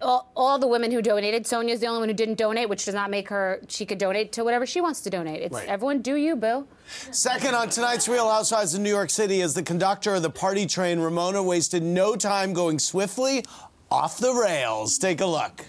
All, 0.00 0.30
all 0.36 0.58
the 0.58 0.66
women 0.66 0.90
who 0.90 1.02
donated. 1.02 1.44
Sonja's 1.44 1.80
the 1.80 1.86
only 1.86 2.00
one 2.00 2.08
who 2.08 2.14
didn't 2.14 2.36
donate, 2.36 2.68
which 2.68 2.84
does 2.84 2.94
not 2.94 3.10
make 3.10 3.28
her. 3.28 3.60
She 3.68 3.84
could 3.86 3.98
donate 3.98 4.32
to 4.32 4.44
whatever 4.44 4.66
she 4.66 4.80
wants 4.80 5.00
to 5.02 5.10
donate. 5.10 5.42
It's 5.42 5.54
Right. 5.54 5.68
everyone 5.68 6.00
do 6.00 6.16
you, 6.16 6.36
Bill. 6.36 6.66
Second 7.10 7.54
on 7.54 7.68
tonight's 7.70 8.08
Real 8.08 8.28
Housewives 8.30 8.74
of 8.74 8.80
New 8.80 8.90
York 8.90 9.10
City 9.10 9.40
is 9.40 9.54
the 9.54 9.62
conductor 9.62 10.14
of 10.14 10.22
the 10.22 10.30
party 10.30 10.66
train. 10.66 11.00
Ramona 11.00 11.42
wasted 11.42 11.82
no 11.82 12.16
time 12.16 12.52
going 12.52 12.78
swiftly 12.78 13.44
off 13.90 14.18
the 14.18 14.32
rails. 14.34 14.98
Take 14.98 15.20
a 15.20 15.26
look. 15.26 15.64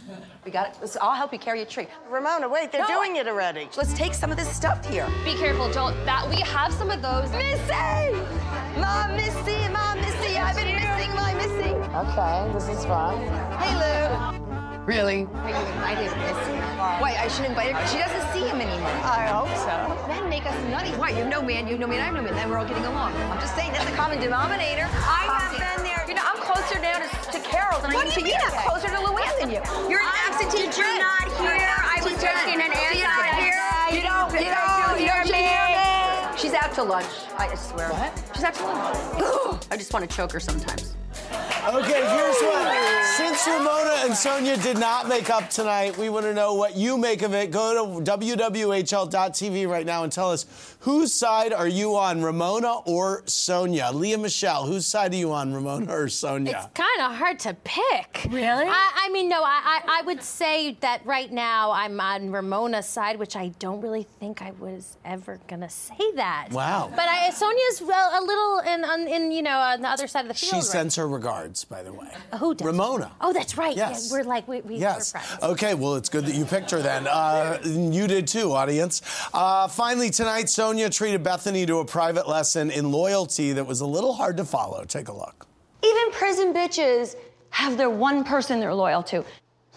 We 0.45 0.51
got 0.51 0.67
it. 0.69 0.75
Let's- 0.79 0.95
I'll 1.01 1.15
help 1.15 1.33
you 1.33 1.39
carry 1.39 1.61
a 1.63 1.65
tree. 1.65 1.87
Ramona, 2.09 2.47
wait, 2.47 2.71
they're 2.71 2.81
No, 2.81 2.87
doing 2.87 3.15
it 3.15 3.27
already. 3.27 3.67
Let's 3.75 3.93
take 3.93 4.13
some 4.13 4.29
of 4.31 4.37
this 4.37 4.47
stuff 4.55 4.85
here. 4.87 5.07
Be 5.23 5.33
careful, 5.35 5.71
don't. 5.71 5.95
That 6.05 6.29
we 6.29 6.35
have 6.41 6.71
some 6.73 6.91
of 6.91 7.01
those. 7.01 7.29
Missy! 7.31 8.15
My 8.79 9.07
Missy, 9.15 9.67
my 9.69 9.95
Missy. 9.95 10.37
I've 10.37 10.55
been 10.55 10.75
missing 10.75 11.15
my 11.15 11.33
Missy. 11.33 11.73
Okay, 11.73 12.51
this 12.53 12.67
is 12.77 12.85
fun. 12.85 13.17
Hey, 13.57 13.73
Lou. 13.75 13.94
Really? 14.85 15.25
You 15.25 15.53
invited 15.81 16.13
Missy? 16.21 16.53
Why, 17.01 17.17
I 17.17 17.27
should 17.27 17.45
invite 17.49 17.73
her. 17.73 17.81
She 17.89 17.97
doesn't 17.97 18.21
see 18.33 18.45
him 18.45 18.61
anymore. 18.61 18.93
I 19.01 19.25
hope 19.33 19.49
so. 19.65 19.73
Men 20.07 20.29
make 20.29 20.45
us 20.45 20.53
nutty. 20.69 20.91
Why? 21.01 21.09
You 21.09 21.25
no 21.25 21.41
man, 21.41 21.65
you 21.65 21.73
have 21.73 21.79
no 21.81 21.87
man, 21.87 22.01
I 22.05 22.13
no 22.13 22.21
man. 22.21 22.35
Then 22.35 22.49
we're 22.49 22.59
all 22.61 22.67
getting 22.69 22.85
along. 22.85 23.13
I'm 23.33 23.41
just 23.41 23.55
saying, 23.55 23.73
that's 23.73 23.89
the 23.89 23.97
common 23.97 24.19
denominator. 24.21 24.85
I 24.93 25.25
have 25.25 25.49
been 25.57 25.81
there. 25.83 26.05
You 26.07 26.13
know, 26.13 26.21
I'm 26.21 26.37
closer 26.37 26.77
now 26.79 27.01
to, 27.01 27.07
to 27.33 27.39
Carol 27.41 27.81
than 27.81 27.97
What 27.97 28.05
I 28.05 28.09
am 28.09 28.13
to 28.13 28.21
you 28.21 28.27
you. 28.29 28.37
mean? 28.37 28.45
I'm 28.45 28.61
closer 28.69 28.89
to 28.93 29.01
Luann 29.01 29.33
than 29.41 29.49
you. 29.49 29.61
You're 29.89 30.05
an 30.05 30.13
absentee 30.29 30.69
Did 30.69 30.77
you 30.77 30.85
not 31.01 31.25
hear? 31.41 31.57
I 31.57 31.97
was 32.05 32.13
absentee 32.13 32.29
taking 32.45 32.61
an 32.61 32.69
Do 32.69 32.77
answer. 32.77 33.09
not 33.09 33.41
hear? 33.41 33.57
You 33.89 34.01
don't, 34.05 34.29
you 34.37 34.53
don't, 34.53 35.01
you 35.01 35.09
don't 35.09 35.25
hear 35.33 35.65
me. 35.73 36.37
She's 36.37 36.53
out 36.53 36.73
to 36.77 36.83
lunch. 36.85 37.09
I 37.41 37.49
swear. 37.57 37.89
What? 37.89 38.13
She's 38.37 38.43
out 38.45 38.53
to 38.53 38.63
lunch. 38.69 39.65
I 39.73 39.77
just 39.77 39.91
want 39.93 40.05
to 40.07 40.15
choke 40.15 40.31
her 40.33 40.39
sometimes. 40.39 40.94
Okay, 41.67 42.07
here's 42.07 42.41
what. 42.41 42.85
Since 43.17 43.47
Ramona 43.47 43.95
and 44.03 44.11
Sonja 44.13 44.61
did 44.61 44.77
not 44.77 45.07
make 45.07 45.29
up 45.29 45.49
tonight, 45.49 45.97
we 45.97 46.09
want 46.09 46.25
to 46.25 46.33
know 46.33 46.53
what 46.53 46.75
you 46.75 46.97
make 46.97 47.21
of 47.21 47.33
it. 47.33 47.49
Go 47.49 48.01
to 48.03 48.11
WWHL.tv 48.11 49.67
right 49.67 49.85
now 49.85 50.03
and 50.03 50.11
tell 50.11 50.31
us 50.31 50.45
whose 50.79 51.13
side 51.13 51.53
are 51.53 51.67
you 51.67 51.95
on, 51.95 52.21
Ramona 52.21 52.79
or 52.85 53.21
Sonja? 53.23 53.93
Lea 53.93 54.17
Michele, 54.17 54.65
whose 54.65 54.85
side 54.85 55.13
are 55.13 55.17
you 55.17 55.31
on, 55.31 55.53
Ramona 55.53 55.91
or 55.91 56.05
Sonja? 56.07 56.49
It's 56.49 56.67
kind 56.73 57.01
of 57.01 57.15
hard 57.15 57.39
to 57.39 57.55
pick. 57.63 58.27
Really? 58.29 58.65
I, 58.67 59.05
I 59.05 59.09
mean, 59.13 59.29
no, 59.29 59.41
I, 59.41 59.61
I, 59.63 59.99
I 59.99 60.01
would 60.03 60.21
say 60.21 60.77
that 60.81 61.05
right 61.05 61.31
now 61.31 61.71
I'm 61.71 61.99
on 61.99 62.31
Ramona's 62.31 62.85
side, 62.85 63.17
which 63.17 63.35
I 63.35 63.47
don't 63.59 63.81
really 63.81 64.05
think 64.19 64.41
I 64.41 64.51
was 64.59 64.97
ever 65.05 65.39
gonna 65.47 65.69
say 65.69 66.11
that. 66.15 66.49
Wow. 66.51 66.89
But 66.91 67.07
I, 67.07 67.29
Sonja's 67.29 67.81
a, 67.81 68.19
a 68.19 68.21
little 68.21 68.59
in, 68.59 68.83
on, 68.83 69.07
in, 69.07 69.31
you 69.31 69.41
know, 69.41 69.57
on 69.57 69.81
the 69.81 69.87
other 69.89 70.07
side 70.07 70.21
of 70.21 70.27
the 70.27 70.33
field. 70.33 70.49
she 70.49 70.55
right 70.57 70.63
sends 70.65 70.95
her 70.97 71.07
regards, 71.07 71.54
by 71.63 71.83
the 71.83 71.93
way. 71.93 72.07
Who 72.39 72.55
does? 72.55 72.65
Ramona. 72.65 73.11
Oh, 73.21 73.31
that's 73.31 73.57
right. 73.57 73.75
Yes. 73.75 74.09
Yeah, 74.11 74.17
we're 74.17 74.23
like 74.23 74.47
we, 74.47 74.61
we, 74.61 74.77
Yes. 74.77 75.13
we're 75.13 75.19
friends. 75.21 75.43
Okay, 75.43 75.73
well, 75.73 75.95
it's 75.95 76.09
good 76.09 76.25
that 76.25 76.35
you 76.35 76.45
picked 76.45 76.71
her 76.71 76.81
then. 76.81 77.07
Uh, 77.07 77.59
you 77.63 78.07
did 78.07 78.27
too, 78.27 78.51
audience. 78.51 79.01
Uh, 79.33 79.67
finally, 79.67 80.09
tonight, 80.09 80.45
Sonja 80.45 80.93
treated 80.93 81.23
Bethenny 81.23 81.65
to 81.67 81.79
a 81.79 81.85
private 81.85 82.27
lesson 82.27 82.71
in 82.71 82.91
loyalty 82.91 83.53
that 83.53 83.65
was 83.65 83.81
a 83.81 83.85
little 83.85 84.13
hard 84.13 84.37
to 84.37 84.45
follow. 84.45 84.83
Take 84.83 85.07
a 85.07 85.13
look. 85.13 85.47
Even 85.83 86.11
prison 86.11 86.53
bitches 86.53 87.15
have 87.51 87.77
their 87.77 87.89
one 87.89 88.23
person 88.23 88.59
they're 88.59 88.73
loyal 88.73 89.03
to. 89.03 89.23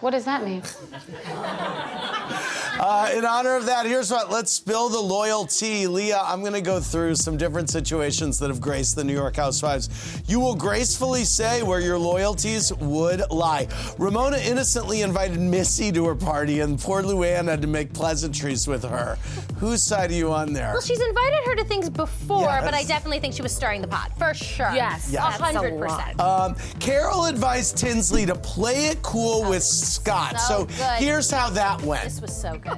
What 0.01 0.13
does 0.13 0.25
that 0.25 0.45
mean? 0.45 0.63
Uh, 2.81 3.11
in 3.15 3.25
honor 3.25 3.57
of 3.57 3.67
that, 3.67 3.87
here's 3.87 4.11
what. 4.11 4.31
Let's 4.31 4.53
spill 4.53 4.89
the 4.89 5.01
loyalty. 5.01 5.87
Lea, 5.87 6.15
I'm 6.15 6.41
going 6.41 6.53
to 6.53 6.61
go 6.61 6.81
through 6.81 7.17
some 7.17 7.37
different 7.37 7.71
situations 7.71 8.39
that 8.39 8.49
have 8.49 8.61
graced 8.61 8.95
the 8.97 9.05
New 9.05 9.13
York 9.15 9.37
Housewives. 9.37 10.23
You 10.27 10.39
will 10.41 10.55
gracefully 10.55 11.25
say 11.25 11.63
where 11.63 11.81
your 11.81 11.99
loyalties 11.99 12.73
would 12.75 13.23
lie. 13.31 13.67
Ramona 13.99 14.39
innocently 14.39 15.03
invited 15.03 15.41
Missy 15.41 15.91
to 15.93 16.07
her 16.07 16.15
party, 16.15 16.61
and 16.61 16.79
poor 16.79 17.03
Luann 17.03 17.47
had 17.49 17.61
to 17.63 17.69
make 17.69 17.93
pleasantries 17.93 18.67
with 18.69 18.85
her. 18.85 19.17
Whose 19.59 19.83
side 19.83 20.11
are 20.11 20.15
you 20.15 20.33
on 20.33 20.53
there? 20.53 20.73
Well, 20.73 20.81
she's 20.83 21.01
invited 21.01 21.41
her 21.47 21.55
to 21.57 21.65
things 21.65 21.91
before, 21.91 22.43
Yes. 22.43 22.65
but 22.65 22.75
I 22.75 22.85
definitely 22.85 23.19
think 23.21 23.35
she 23.35 23.43
was 23.43 23.55
stirring 23.55 23.81
the 23.83 23.89
pot 23.89 24.13
for 24.19 24.33
sure. 24.35 24.71
Yes. 24.73 25.09
Yeah. 25.11 25.27
a 25.27 25.31
hundred 25.33 25.79
percent. 25.79 26.21
Um, 26.21 26.55
Carol 26.79 27.25
advised 27.25 27.77
Tinsley 27.77 28.25
to 28.27 28.35
play 28.37 28.87
it 28.87 29.03
cool 29.03 29.49
with 29.49 29.63
Scott. 29.63 30.39
so 30.41 30.67
So, 30.69 30.85
here's 30.99 31.31
how 31.31 31.51
that 31.51 31.81
went. 31.83 32.05
This 32.05 32.21
was 32.21 32.37
so 32.41 32.53
good. 32.59 32.68
Oh. 32.71 32.75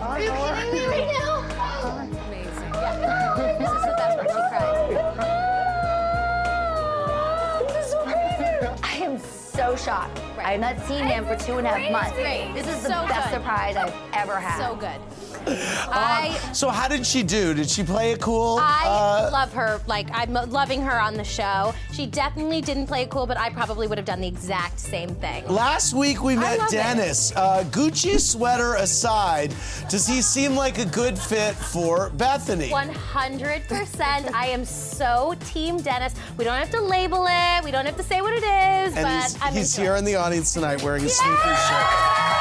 Are 0.00 0.20
you 0.20 0.30
kidding 0.30 0.72
me 0.72 0.86
right 0.86 1.06
now? 1.12 1.32
Amazing. 2.00 2.74
Yeah. 2.74 3.56
this 3.58 3.70
is 3.70 3.82
the 3.82 3.94
best 3.96 4.14
part. 4.16 4.30
She 4.30 4.34
cried. 4.34 4.64
Oh, 8.08 8.76
I 8.82 8.84
am 8.96 9.18
so 9.18 9.76
shocked. 9.76 10.25
I 10.46 10.52
have 10.52 10.60
not 10.60 10.86
seen 10.86 11.04
him 11.04 11.26
for 11.26 11.34
two 11.34 11.58
and 11.58 11.66
a 11.66 11.70
half 11.70 11.90
months. 11.90 12.12
Great. 12.12 12.52
This 12.54 12.68
is 12.68 12.74
It's 12.74 12.82
the 12.84 12.90
best 12.90 13.30
good. 13.30 13.34
surprise 13.38 13.74
I've 13.74 13.92
ever 14.12 14.38
had. 14.38 14.64
So 14.64 14.76
good. 14.76 15.00
I 15.48 16.38
So, 16.52 16.68
how 16.70 16.86
did 16.88 17.04
she 17.04 17.22
do? 17.24 17.52
Did 17.52 17.68
she 17.68 17.82
play 17.82 18.12
it 18.12 18.20
cool? 18.20 18.58
I 18.60 18.84
Uh, 18.86 19.30
love 19.32 19.52
her. 19.54 19.80
Like 19.88 20.06
I'm 20.12 20.32
loving 20.50 20.82
her 20.82 21.00
on 21.00 21.14
the 21.14 21.24
show. 21.24 21.74
She 21.92 22.06
definitely 22.06 22.60
didn't 22.60 22.86
play 22.86 23.02
it 23.02 23.10
cool, 23.10 23.26
but 23.26 23.36
I 23.38 23.50
probably 23.50 23.88
would 23.88 23.98
have 23.98 24.04
done 24.06 24.20
the 24.20 24.28
exact 24.28 24.78
same 24.78 25.10
thing. 25.16 25.46
Last 25.48 25.92
week 25.94 26.22
we 26.22 26.36
met. 26.36 26.60
Dennis. 26.70 27.32
Uh, 27.34 27.64
Gucci 27.70 28.18
sweater 28.20 28.74
aside, 28.76 29.52
does 29.88 30.06
he 30.06 30.22
seem 30.22 30.54
like 30.54 30.78
a 30.78 30.84
good 30.86 31.18
fit 31.18 31.54
for 31.56 32.10
Bethenny? 32.10 32.70
100%. 32.70 34.32
I 34.32 34.46
am 34.46 34.64
so 34.64 35.34
Team 35.46 35.78
Dennis. 35.78 36.14
We 36.36 36.44
don't 36.44 36.56
have 36.58 36.70
to 36.70 36.80
label 36.80 37.26
it. 37.28 37.64
We 37.64 37.70
don't 37.72 37.84
have 37.86 37.96
to 37.96 38.02
say 38.02 38.20
what 38.20 38.32
it 38.32 38.42
is, 38.44 38.96
And 38.96 39.02
but 39.04 39.22
he's, 39.22 39.42
I'm 39.42 39.52
he's 39.54 39.76
here 39.76 39.94
it. 39.96 39.98
in 39.98 40.04
the 40.04 40.14
audience 40.16 40.35
tonight 40.44 40.82
wearing 40.82 41.04
a 41.04 41.08
sneaker 41.08 41.56
shirt. 41.56 42.35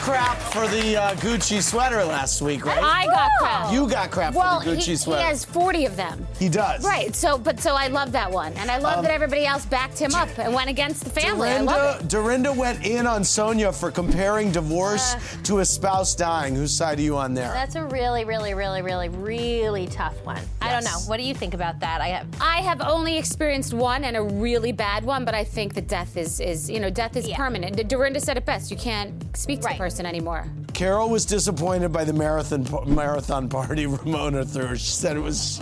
Crap 0.00 0.38
for 0.38 0.66
the 0.68 0.96
uh, 0.96 1.14
Gucci 1.16 1.62
sweater 1.62 2.02
last 2.04 2.40
week, 2.40 2.64
right? 2.64 2.82
I 2.82 3.04
got 3.04 3.30
crap. 3.38 3.72
You 3.72 3.86
got 3.86 4.10
crap 4.10 4.34
well, 4.34 4.60
for 4.60 4.70
the 4.70 4.76
Gucci 4.76 4.86
he, 4.86 4.96
sweater. 4.96 5.22
he 5.22 5.28
has 5.28 5.44
40 5.44 5.84
of 5.84 5.94
them. 5.94 6.26
He 6.38 6.48
does. 6.48 6.82
Right. 6.84 7.14
So, 7.14 7.36
but 7.36 7.60
so 7.60 7.74
I 7.74 7.88
love 7.88 8.10
that 8.12 8.30
one, 8.30 8.54
and 8.54 8.70
I 8.70 8.78
love 8.78 8.98
Um, 8.98 9.04
that 9.04 9.12
everybody 9.12 9.44
else 9.44 9.66
backed 9.66 9.98
him 9.98 10.14
up 10.14 10.30
and 10.38 10.54
went 10.54 10.70
against 10.70 11.04
the 11.04 11.10
family. 11.10 11.50
I 11.50 11.60
love 11.60 12.08
Dorinda, 12.08 12.48
Dorinda 12.48 12.52
went 12.52 12.86
in 12.86 13.06
on 13.06 13.22
Sonja 13.22 13.78
for 13.78 13.90
comparing 13.90 14.50
divorce 14.50 15.14
to 15.44 15.58
a 15.58 15.64
spouse 15.66 16.14
dying. 16.14 16.56
Whose 16.56 16.72
side 16.72 16.98
are 16.98 17.02
you 17.02 17.18
on 17.18 17.34
there? 17.34 17.52
That's 17.52 17.74
a 17.74 17.84
really, 17.84 18.24
really, 18.24 18.54
really, 18.54 18.80
really, 18.80 19.10
really 19.10 19.86
tough 19.86 20.16
one. 20.24 20.40
I 20.62 20.72
don't 20.72 20.84
know. 20.84 20.98
What 21.06 21.18
do 21.18 21.24
you 21.24 21.34
think 21.34 21.52
about 21.52 21.78
that? 21.80 22.00
I 22.00 22.08
have. 22.08 22.26
I 22.40 22.62
have 22.62 22.80
only 22.80 23.18
experienced 23.18 23.74
one 23.74 24.04
and 24.04 24.16
a 24.16 24.22
really 24.22 24.72
bad 24.72 25.04
one, 25.04 25.26
but 25.26 25.34
I 25.34 25.44
think 25.44 25.74
that 25.74 25.88
death 25.88 26.16
is, 26.16 26.40
is 26.40 26.70
you 26.70 26.80
know, 26.80 26.88
death 26.88 27.16
is 27.16 27.28
permanent. 27.28 27.86
Dorinda 27.86 28.18
said 28.18 28.38
it 28.38 28.46
best. 28.46 28.70
You 28.70 28.78
can't 28.78 29.12
speak 29.36 29.60
to 29.60 29.68
the 29.68 29.74
person 29.74 29.89
anymore. 29.98 30.46
Carol 30.74 31.08
was 31.08 31.24
disappointed 31.24 31.92
by 31.92 32.04
the 32.04 32.12
marathon 32.12 32.66
marathon 32.86 33.48
party 33.48 33.86
Ramona 33.86 34.44
threw. 34.44 34.76
She 34.76 34.90
said 34.90 35.16
it 35.16 35.20
was. 35.20 35.60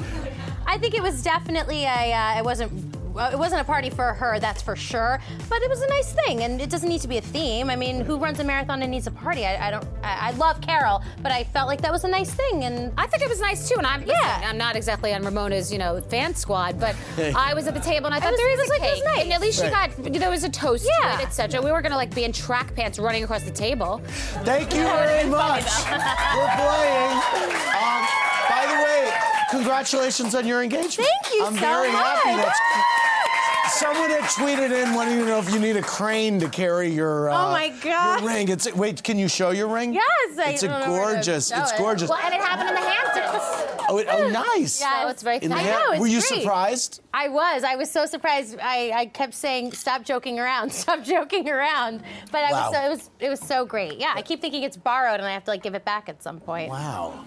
I 0.66 0.76
think 0.76 0.94
it 0.94 1.02
was 1.02 1.23
definitely 1.23 1.85
a. 1.85 2.12
Uh, 2.12 2.38
it 2.38 2.44
wasn't. 2.44 2.98
Well, 3.18 3.32
It 3.32 3.38
wasn't 3.38 3.60
a 3.60 3.64
party 3.64 3.90
for 3.90 4.14
her, 4.14 4.38
that's 4.40 4.62
for 4.62 4.76
sure. 4.76 5.20
But 5.48 5.60
it 5.62 5.68
was 5.68 5.82
a 5.82 5.88
nice 5.88 6.12
thing, 6.12 6.42
and 6.44 6.60
it 6.60 6.70
doesn't 6.70 6.88
need 6.88 7.00
to 7.02 7.08
be 7.08 7.18
a 7.18 7.20
theme. 7.20 7.68
I 7.68 7.76
mean, 7.76 8.00
who 8.00 8.16
runs 8.18 8.38
a 8.40 8.44
marathon 8.44 8.80
and 8.82 8.90
needs 8.90 9.06
a 9.06 9.10
party? 9.10 9.44
I, 9.44 9.68
I 9.68 9.70
don't. 9.70 9.84
I, 10.02 10.28
I 10.28 10.30
love 10.32 10.60
Carol, 10.60 11.02
but 11.22 11.32
I 11.32 11.44
felt 11.44 11.66
like 11.68 11.80
that 11.82 11.92
was 11.92 12.04
a 12.04 12.08
nice 12.08 12.30
thing, 12.32 12.64
and 12.64 12.92
I 12.96 13.06
think 13.06 13.22
it 13.22 13.28
was 13.28 13.40
nice 13.40 13.68
too. 13.68 13.75
And 13.78 13.87
I'm 13.87 14.02
yeah. 14.06 14.40
I'm 14.44 14.56
not 14.56 14.76
exactly 14.76 15.12
on 15.12 15.22
Ramona's 15.25 15.70
you 15.72 15.78
know 15.78 16.00
fan 16.00 16.34
squad, 16.34 16.78
but 16.80 16.94
I 17.37 17.54
was 17.54 17.66
at 17.66 17.75
the 17.75 17.80
table 17.80 18.06
and 18.06 18.14
I 18.14 18.20
thought 18.20 18.30
was- 18.32 18.40
there 18.40 18.52
is 18.54 18.58
it 18.60 18.62
was 18.62 18.68
a 18.70 18.72
like, 18.72 18.82
it 18.82 18.90
was 18.92 18.98
cake. 19.02 19.04
nice. 19.14 19.25
And 19.25 19.32
at 19.32 19.40
least 19.40 19.62
she 19.64 19.68
got 19.70 19.90
there 20.20 20.30
was 20.30 20.44
a 20.44 20.48
toast 20.48 20.88
Yeah. 21.02 21.16
to 21.16 21.22
etc. 21.25 21.60
We 21.60 21.72
were 21.72 21.82
gonna 21.82 21.96
like 21.96 22.14
be 22.14 22.25
in 22.25 22.32
track 22.32 22.75
pants 22.75 22.98
running 22.98 23.25
across 23.25 23.42
the 23.42 23.50
table. 23.50 24.00
Thank 24.44 24.72
you 24.75 24.82
very 24.98 25.28
much 25.28 25.64
for 25.64 25.98
playing. 26.62 27.12
Um, 27.75 28.00
by 28.48 28.64
the 28.70 28.82
way, 28.84 29.12
congratulations 29.50 30.34
on 30.34 30.46
your 30.46 30.62
engagement. 30.62 31.08
Thank 31.22 31.34
you 31.34 31.44
I'm 31.46 31.54
so 31.54 31.60
very 31.60 31.90
happy. 31.90 32.37
much. 32.37 32.44
That's. 32.46 32.60
Someone 33.78 34.11
had 34.11 34.23
tweeted 34.23 34.70
in 34.73 34.94
wanting 34.94 35.18
to 35.18 35.25
know 35.26 35.38
if 35.38 35.52
you 35.52 35.58
need 35.61 35.76
a 35.76 35.82
crane 35.82 36.40
to 36.40 36.49
carry 36.49 36.88
your, 36.90 37.30
uh, 37.30 37.49
Oh 37.49 37.50
my 37.52 37.68
God! 37.80 38.20
your 38.23 38.28
ring. 38.30 38.49
It's 38.49 38.73
wait, 38.75 39.02
can 39.04 39.18
you 39.18 39.28
show 39.28 39.50
your 39.50 39.68
ring? 39.68 39.94
Yes, 39.94 40.38
I 40.38 40.50
it's 40.50 40.62
a 40.64 40.68
don't 40.68 40.80
know 40.87 40.92
where 40.92 41.06
to 41.08 41.14
gorgeous. 41.14 41.49
show 41.50 41.61
It's 41.61 41.73
it. 41.73 41.78
gorgeous. 41.78 42.08
Well, 42.11 42.18
and 42.25 42.35
it 42.35 42.40
happened 42.40 42.68
in 42.70 42.75
the 42.75 42.80
Hamptons. 42.80 43.75
Oh, 43.90 43.99
it, 43.99 44.06
oh, 44.11 44.28
nice. 44.28 44.80
Yeah, 44.80 45.02
So 45.04 45.08
it's 45.08 45.23
very 45.23 45.38
In 45.38 45.50
the 45.50 45.56
I 45.56 45.61
hand- 45.61 45.70
know, 45.87 45.90
it's 45.92 46.00
Were 46.00 46.06
you 46.06 46.20
great. 46.20 46.42
surprised? 46.42 47.00
I 47.14 47.28
was. 47.28 47.64
I 47.64 47.76
was 47.76 47.90
so 47.90 48.04
surprised. 48.04 48.58
I, 48.61 48.92
I 48.94 49.06
kept 49.06 49.32
saying, 49.35 49.73
"Stop 49.73 50.04
joking 50.04 50.38
around. 50.38 50.73
Stop 50.82 51.02
joking 51.04 51.49
around." 51.49 52.02
But 52.30 52.44
I 52.44 52.52
Wow. 52.52 52.68
was 52.70 52.76
so, 52.76 52.85
it 52.85 52.88
was 52.90 53.11
it 53.20 53.28
was 53.30 53.40
so 53.40 53.64
great. 53.64 53.99
Yeah, 53.99 54.12
I 54.14 54.23
keep 54.23 54.40
thinking 54.40 54.62
it's 54.62 54.76
borrowed, 54.76 55.20
and 55.20 55.25
I 55.25 55.32
have 55.32 55.44
to 55.44 55.50
like 55.50 55.62
give 55.62 55.75
it 55.75 55.85
back 55.85 56.08
at 56.08 56.23
some 56.23 56.38
point. 56.40 56.68
Wow. 56.70 57.25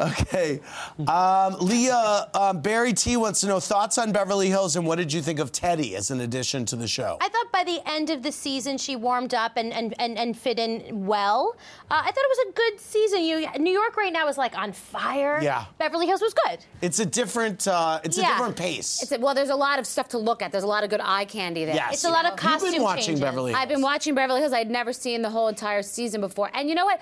Okay. 0.00 0.60
Um, 1.06 1.56
Lea 1.60 1.90
um, 1.90 2.60
Barry 2.62 2.92
T 2.94 3.16
wants 3.16 3.40
to 3.42 3.46
know 3.46 3.60
thoughts 3.60 3.98
on 3.98 4.12
Beverly 4.12 4.48
Hills 4.48 4.76
and 4.76 4.86
what 4.86 4.96
did 4.96 5.12
you 5.12 5.20
think 5.20 5.38
of 5.38 5.52
Teddi 5.52 5.87
as 5.96 6.10
an 6.10 6.20
addition 6.20 6.64
to 6.66 6.76
the 6.76 6.88
show? 6.88 7.18
I 7.20 7.28
thought 7.28 7.52
by 7.52 7.64
the 7.64 7.80
end 7.88 8.10
of 8.10 8.22
the 8.22 8.32
season 8.32 8.78
she 8.78 8.96
warmed 8.96 9.34
up 9.34 9.56
and 9.56 9.72
and, 9.72 9.94
and, 9.98 10.18
and 10.18 10.36
fit 10.36 10.58
in 10.58 11.06
well. 11.06 11.56
Uh, 11.90 12.02
I 12.04 12.10
thought 12.10 12.16
it 12.16 12.38
was 12.38 12.48
a 12.48 12.52
good 12.52 12.80
season. 12.80 13.22
You, 13.22 13.46
New 13.58 13.72
York 13.72 13.96
right 13.96 14.12
now 14.12 14.28
is 14.28 14.38
like 14.38 14.56
on 14.56 14.72
fire. 14.72 15.40
Yeah. 15.42 15.64
Beverly 15.78 16.06
Hills 16.06 16.20
was 16.20 16.34
good. 16.46 16.64
It's 16.82 16.98
a 16.98 17.06
different. 17.06 17.66
Uh, 17.66 18.00
it's 18.04 18.18
a 18.18 18.22
different 18.22 18.56
pace. 18.56 19.02
It's 19.02 19.12
a, 19.12 19.18
well, 19.18 19.34
there's 19.34 19.50
a 19.50 19.56
lot 19.56 19.78
of 19.78 19.86
stuff 19.86 20.08
to 20.08 20.18
look 20.18 20.42
at. 20.42 20.52
There's 20.52 20.64
a 20.64 20.68
lot 20.68 20.84
of 20.84 20.90
good 20.90 21.00
eye 21.02 21.24
candy 21.24 21.64
there. 21.64 21.74
Yes. 21.74 21.94
It's 21.94 22.04
a 22.04 22.10
lot 22.10 22.24
of 22.24 22.32
You've 22.32 22.40
costume 22.40 22.72
been 22.72 22.82
watching 22.82 23.04
changes. 23.04 23.20
Beverly 23.20 23.52
Hills. 23.52 23.62
I've 23.62 23.68
been 23.68 23.82
watching 23.82 24.14
Beverly 24.14 24.40
Hills. 24.40 24.52
I'd 24.52 24.70
never 24.70 24.92
seen 24.92 25.22
the 25.22 25.30
whole 25.30 25.48
entire 25.48 25.82
season 25.82 26.20
before. 26.20 26.50
And 26.54 26.68
you 26.68 26.74
know 26.74 26.84
what? 26.84 27.00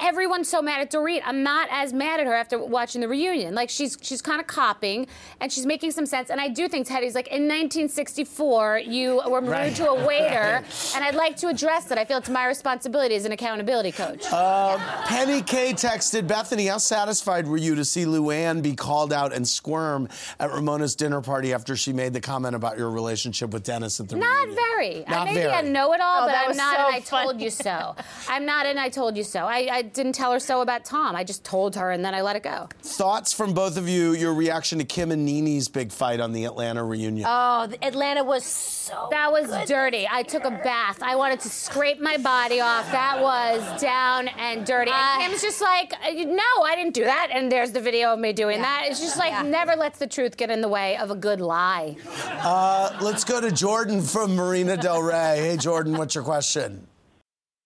Everyone's 0.00 0.48
so 0.48 0.62
mad 0.62 0.80
at 0.80 0.90
Dorit. 0.90 1.22
I'm 1.24 1.42
not 1.42 1.68
as 1.70 1.92
mad 1.92 2.20
at 2.20 2.26
her 2.26 2.34
after 2.34 2.58
watching 2.58 3.00
the 3.00 3.08
reunion. 3.08 3.54
Like 3.54 3.70
she's 3.70 3.96
she's 4.00 4.22
kind 4.22 4.40
of 4.40 4.46
copying 4.46 5.06
and 5.40 5.52
she's 5.52 5.66
making 5.66 5.90
some 5.92 6.06
sense. 6.06 6.30
And 6.30 6.40
I 6.40 6.48
do 6.48 6.68
think 6.68 6.86
Teddi's 6.86 7.14
like 7.14 7.28
in 7.28 7.48
1964 7.48 8.78
you 8.86 9.20
were 9.28 9.40
rude 9.40 9.48
Right. 9.48 9.74
to 9.76 9.88
a 9.90 10.06
waiter, 10.06 10.62
and 10.94 11.04
I'd 11.04 11.14
like 11.14 11.36
to 11.38 11.48
address 11.48 11.84
that. 11.86 11.98
I 11.98 12.04
feel 12.04 12.18
it's 12.18 12.28
my 12.28 12.46
responsibility 12.46 13.14
as 13.16 13.24
an 13.24 13.32
accountability 13.32 13.92
coach. 13.92 14.24
Uh, 14.30 14.78
Penny 15.06 15.42
K 15.42 15.72
texted 15.72 16.26
Bethenny, 16.28 16.70
how 16.70 16.78
satisfied 16.78 17.46
were 17.48 17.56
you 17.56 17.74
to 17.74 17.84
see 17.84 18.04
Luann 18.04 18.62
be 18.62 18.74
called 18.74 19.12
out 19.12 19.32
and 19.32 19.46
squirm 19.48 20.08
at 20.38 20.50
Ramona's 20.52 20.94
dinner 20.94 21.20
party 21.20 21.52
after 21.52 21.76
she 21.76 21.92
made 21.92 22.12
the 22.12 22.20
comment 22.20 22.54
about 22.54 22.78
your 22.78 22.90
relationship 22.90 23.50
with 23.50 23.64
Dennis 23.64 23.98
at 24.00 24.08
the 24.08 24.16
Not 24.16 24.26
reunion? 24.46 24.54
very. 24.56 25.04
Not 25.08 25.24
Maybe 25.26 25.40
very. 25.40 25.52
I 25.52 25.62
know 25.62 25.92
it 25.92 26.00
all, 26.00 26.24
Oh, 26.24 26.26
but 26.26 26.34
I'm 26.36 26.56
not 26.56 26.76
so 26.76 26.86
and 26.86 26.94
I 26.94 27.00
told 27.00 27.40
you 27.40 27.50
so. 27.50 27.96
I'm 28.28 28.44
not 28.46 28.66
and 28.66 28.78
I 28.78 28.88
told 28.90 29.16
you 29.16 29.24
so. 29.24 29.40
I, 29.40 29.68
I 29.72 29.82
didn't 29.94 30.12
tell 30.14 30.32
her 30.32 30.38
so 30.40 30.60
about 30.60 30.84
Tom. 30.84 31.14
I 31.16 31.24
just 31.24 31.44
told 31.44 31.76
her 31.76 31.90
and 31.90 32.04
then 32.04 32.14
I 32.14 32.20
let 32.22 32.36
it 32.36 32.42
go. 32.42 32.68
Thoughts 32.82 33.32
from 33.32 33.52
both 33.54 33.76
of 33.76 33.88
you, 33.88 34.12
your 34.12 34.32
reaction 34.34 34.78
to 34.78 34.84
Kim 34.84 35.10
and 35.12 35.24
NeNe's 35.26 35.68
big 35.68 35.90
fight 35.92 36.20
on 36.20 36.32
the 36.32 36.44
Atlanta 36.44 36.84
reunion? 36.84 37.26
Oh, 37.28 37.66
the- 37.66 37.84
Atlanta 37.84 38.24
was 38.24 38.44
so. 38.44 39.08
That 39.10 39.30
was 39.32 39.48
dirty. 39.68 40.06
I 40.10 40.22
took 40.22 40.44
a 40.44 40.50
bath. 40.50 41.02
I 41.02 41.16
wanted 41.16 41.40
to 41.40 41.48
scrape 41.48 42.00
my 42.00 42.16
body 42.16 42.60
off. 42.60 42.90
That 42.92 43.20
was 43.20 43.80
down 43.80 44.28
and 44.28 44.64
dirty. 44.66 44.90
And 44.90 45.22
Uh, 45.22 45.26
Kim's 45.28 45.42
just 45.42 45.60
like, 45.60 45.92
uh, 45.94 46.10
no, 46.24 46.62
I 46.64 46.74
didn't 46.76 46.94
do 46.94 47.04
that. 47.04 47.28
And 47.32 47.50
there's 47.52 47.72
the 47.72 47.80
video 47.80 48.12
of 48.12 48.18
me 48.18 48.32
doing 48.32 48.62
that. 48.62 48.84
It's 48.86 49.00
just 49.00 49.16
like 49.18 49.30
Yeah. 49.32 49.42
never 49.42 49.76
lets 49.76 49.98
the 49.98 50.06
truth 50.06 50.36
get 50.36 50.50
in 50.50 50.60
the 50.60 50.68
way 50.68 50.96
of 50.96 51.10
a 51.10 51.14
good 51.14 51.40
lie. 51.40 51.96
Uh, 52.42 52.96
let's 53.00 53.24
go 53.24 53.40
to 53.40 53.50
Jordan 53.50 54.00
from 54.02 54.34
Marina 54.36 54.76
Del 54.76 55.02
Rey. 55.02 55.36
Hey, 55.38 55.56
Jordan, 55.56 55.96
what's 55.96 56.14
your 56.14 56.24
question? 56.24 56.86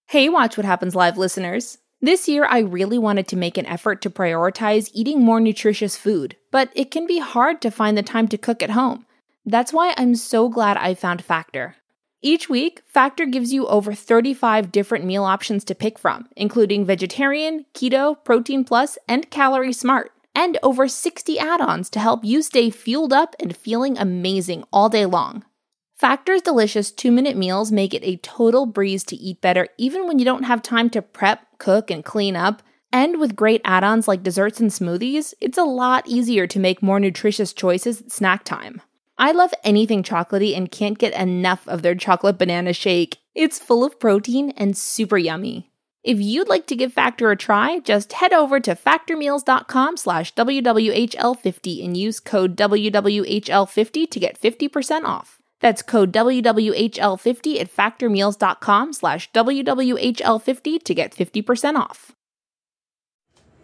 Hey, 0.09 0.29
Watch 0.29 0.57
What 0.57 0.67
Happens 0.67 0.95
Live 0.95 1.17
listeners. 1.17 1.79
This 2.05 2.27
year, 2.27 2.45
I 2.45 2.59
really 2.59 2.99
wanted 2.99 3.29
to 3.29 3.37
make 3.37 3.57
an 3.57 3.67
effort 3.67 4.03
to 4.03 4.11
prioritize 4.11 4.91
eating 4.93 5.23
more 5.23 5.39
nutritious 5.39 5.97
food, 5.97 6.35
but 6.51 6.69
it 6.75 6.91
can 6.91 7.07
be 7.07 7.21
hard 7.21 7.63
to 7.63 7.71
find 7.71 7.97
the 7.97 8.03
time 8.03 8.27
to 8.29 8.37
cook 8.37 8.61
at 8.61 8.71
home. 8.71 9.07
That's 9.47 9.73
why 9.73 9.95
I'm 9.97 10.17
so 10.17 10.49
glad 10.49 10.77
I 10.77 10.95
found 10.95 11.23
Factor. 11.23 11.77
Each 12.21 12.49
week, 12.49 12.83
Factor 12.89 13.25
gives 13.25 13.53
you 13.53 13.69
over 13.69 13.95
35 13.95 14.73
different 14.73 15.05
meal 15.05 15.23
options 15.23 15.63
to 15.63 15.77
pick 15.77 15.97
from, 15.97 16.29
including 16.37 16.85
vegetarian, 16.85 17.67
keto, 17.73 18.17
protein 18.25 18.65
plus, 18.65 18.99
and 19.07 19.31
calorie 19.31 19.73
smart, 19.73 20.11
and 20.35 20.59
over 20.61 20.89
60 20.89 21.39
add 21.39 21.61
ons 21.61 21.89
to 21.91 22.01
help 22.01 22.25
you 22.25 22.43
stay 22.43 22.69
fueled 22.69 23.13
up 23.13 23.37
and 23.39 23.57
feeling 23.57 23.97
amazing 23.97 24.65
all 24.73 24.89
day 24.89 25.07
long. 25.07 25.45
Factor's 26.03 26.43
delicious 26.43 26.91
two 26.91 27.13
minute 27.13 27.37
meals 27.37 27.71
make 27.71 27.95
it 27.95 28.03
a 28.03 28.17
total 28.17 28.67
breeze 28.67 29.05
to 29.05 29.15
eat 29.15 29.41
better 29.41 29.69
even 29.79 30.09
when 30.09 30.19
you 30.19 30.25
don't 30.25 30.43
have 30.43 30.61
time 30.61 30.91
to 30.91 31.01
prep, 31.01 31.47
cook, 31.59 31.93
and 31.93 32.05
clean 32.05 32.35
up. 32.35 32.61
And 32.93 33.21
with 33.21 33.37
great 33.37 33.61
add 33.65 33.85
ons 33.85 34.09
like 34.09 34.25
desserts 34.25 34.59
and 34.59 34.73
smoothies, 34.73 35.33
it's 35.41 35.59
a 35.59 35.63
lot 35.63 36.09
easier 36.09 36.49
to 36.49 36.59
make 36.59 36.83
more 36.83 36.99
nutritious 36.99 37.53
choices 37.53 38.01
at 38.01 38.11
snack 38.11 38.43
time. 38.43 38.83
I 39.17 39.31
love 39.31 39.55
anything 39.63 40.03
chocolatey 40.03 40.57
and 40.57 40.73
can't 40.73 40.99
get 40.99 41.15
enough 41.15 41.69
of 41.69 41.83
their 41.83 41.95
chocolate 41.95 42.37
banana 42.37 42.73
shake. 42.73 43.19
It's 43.37 43.61
full 43.61 43.85
of 43.85 44.01
protein 44.01 44.51
and 44.57 44.77
super 44.77 45.19
yummy. 45.19 45.71
If 46.03 46.19
you'd 46.19 46.49
like 46.49 46.67
to 46.67 46.75
give 46.75 46.93
Factor 46.93 47.31
a 47.31 47.37
try, 47.37 47.79
just 47.79 48.15
head 48.15 48.33
over 48.33 48.59
to 48.59 48.75
factormeals.com 48.75 49.97
slash 49.99 50.35
WWHL50 50.35 51.85
and 51.85 51.97
use 51.97 52.19
code 52.19 52.57
WWHL50 52.57 54.11
to 54.11 54.19
get 54.19 54.43
50% 54.43 55.05
off. 55.05 55.39
That's 55.63 55.81
code 55.81 56.13
WWHL50 56.13 57.61
at 57.61 57.75
factormeals.com 57.75 58.93
slash 58.93 59.31
WWHL50 59.33 60.83
to 60.83 60.95
get 60.95 61.15
50% 61.15 61.77
off. 61.77 62.13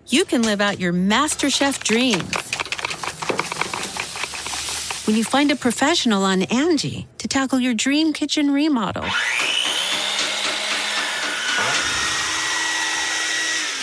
You 0.07 0.25
can 0.25 0.43
live 0.43 0.61
out 0.63 0.81
your 0.81 0.93
MasterChef 0.95 1.83
dreams 1.85 2.33
when 5.07 5.17
you 5.17 5.25
find 5.25 5.51
a 5.51 5.57
professional 5.57 6.23
on 6.23 6.43
Angie 6.43 7.07
to 7.19 7.29
tackle 7.29 7.59
your 7.59 7.75
dream 7.75 8.13
kitchen 8.13 8.53
remodel. 8.53 9.05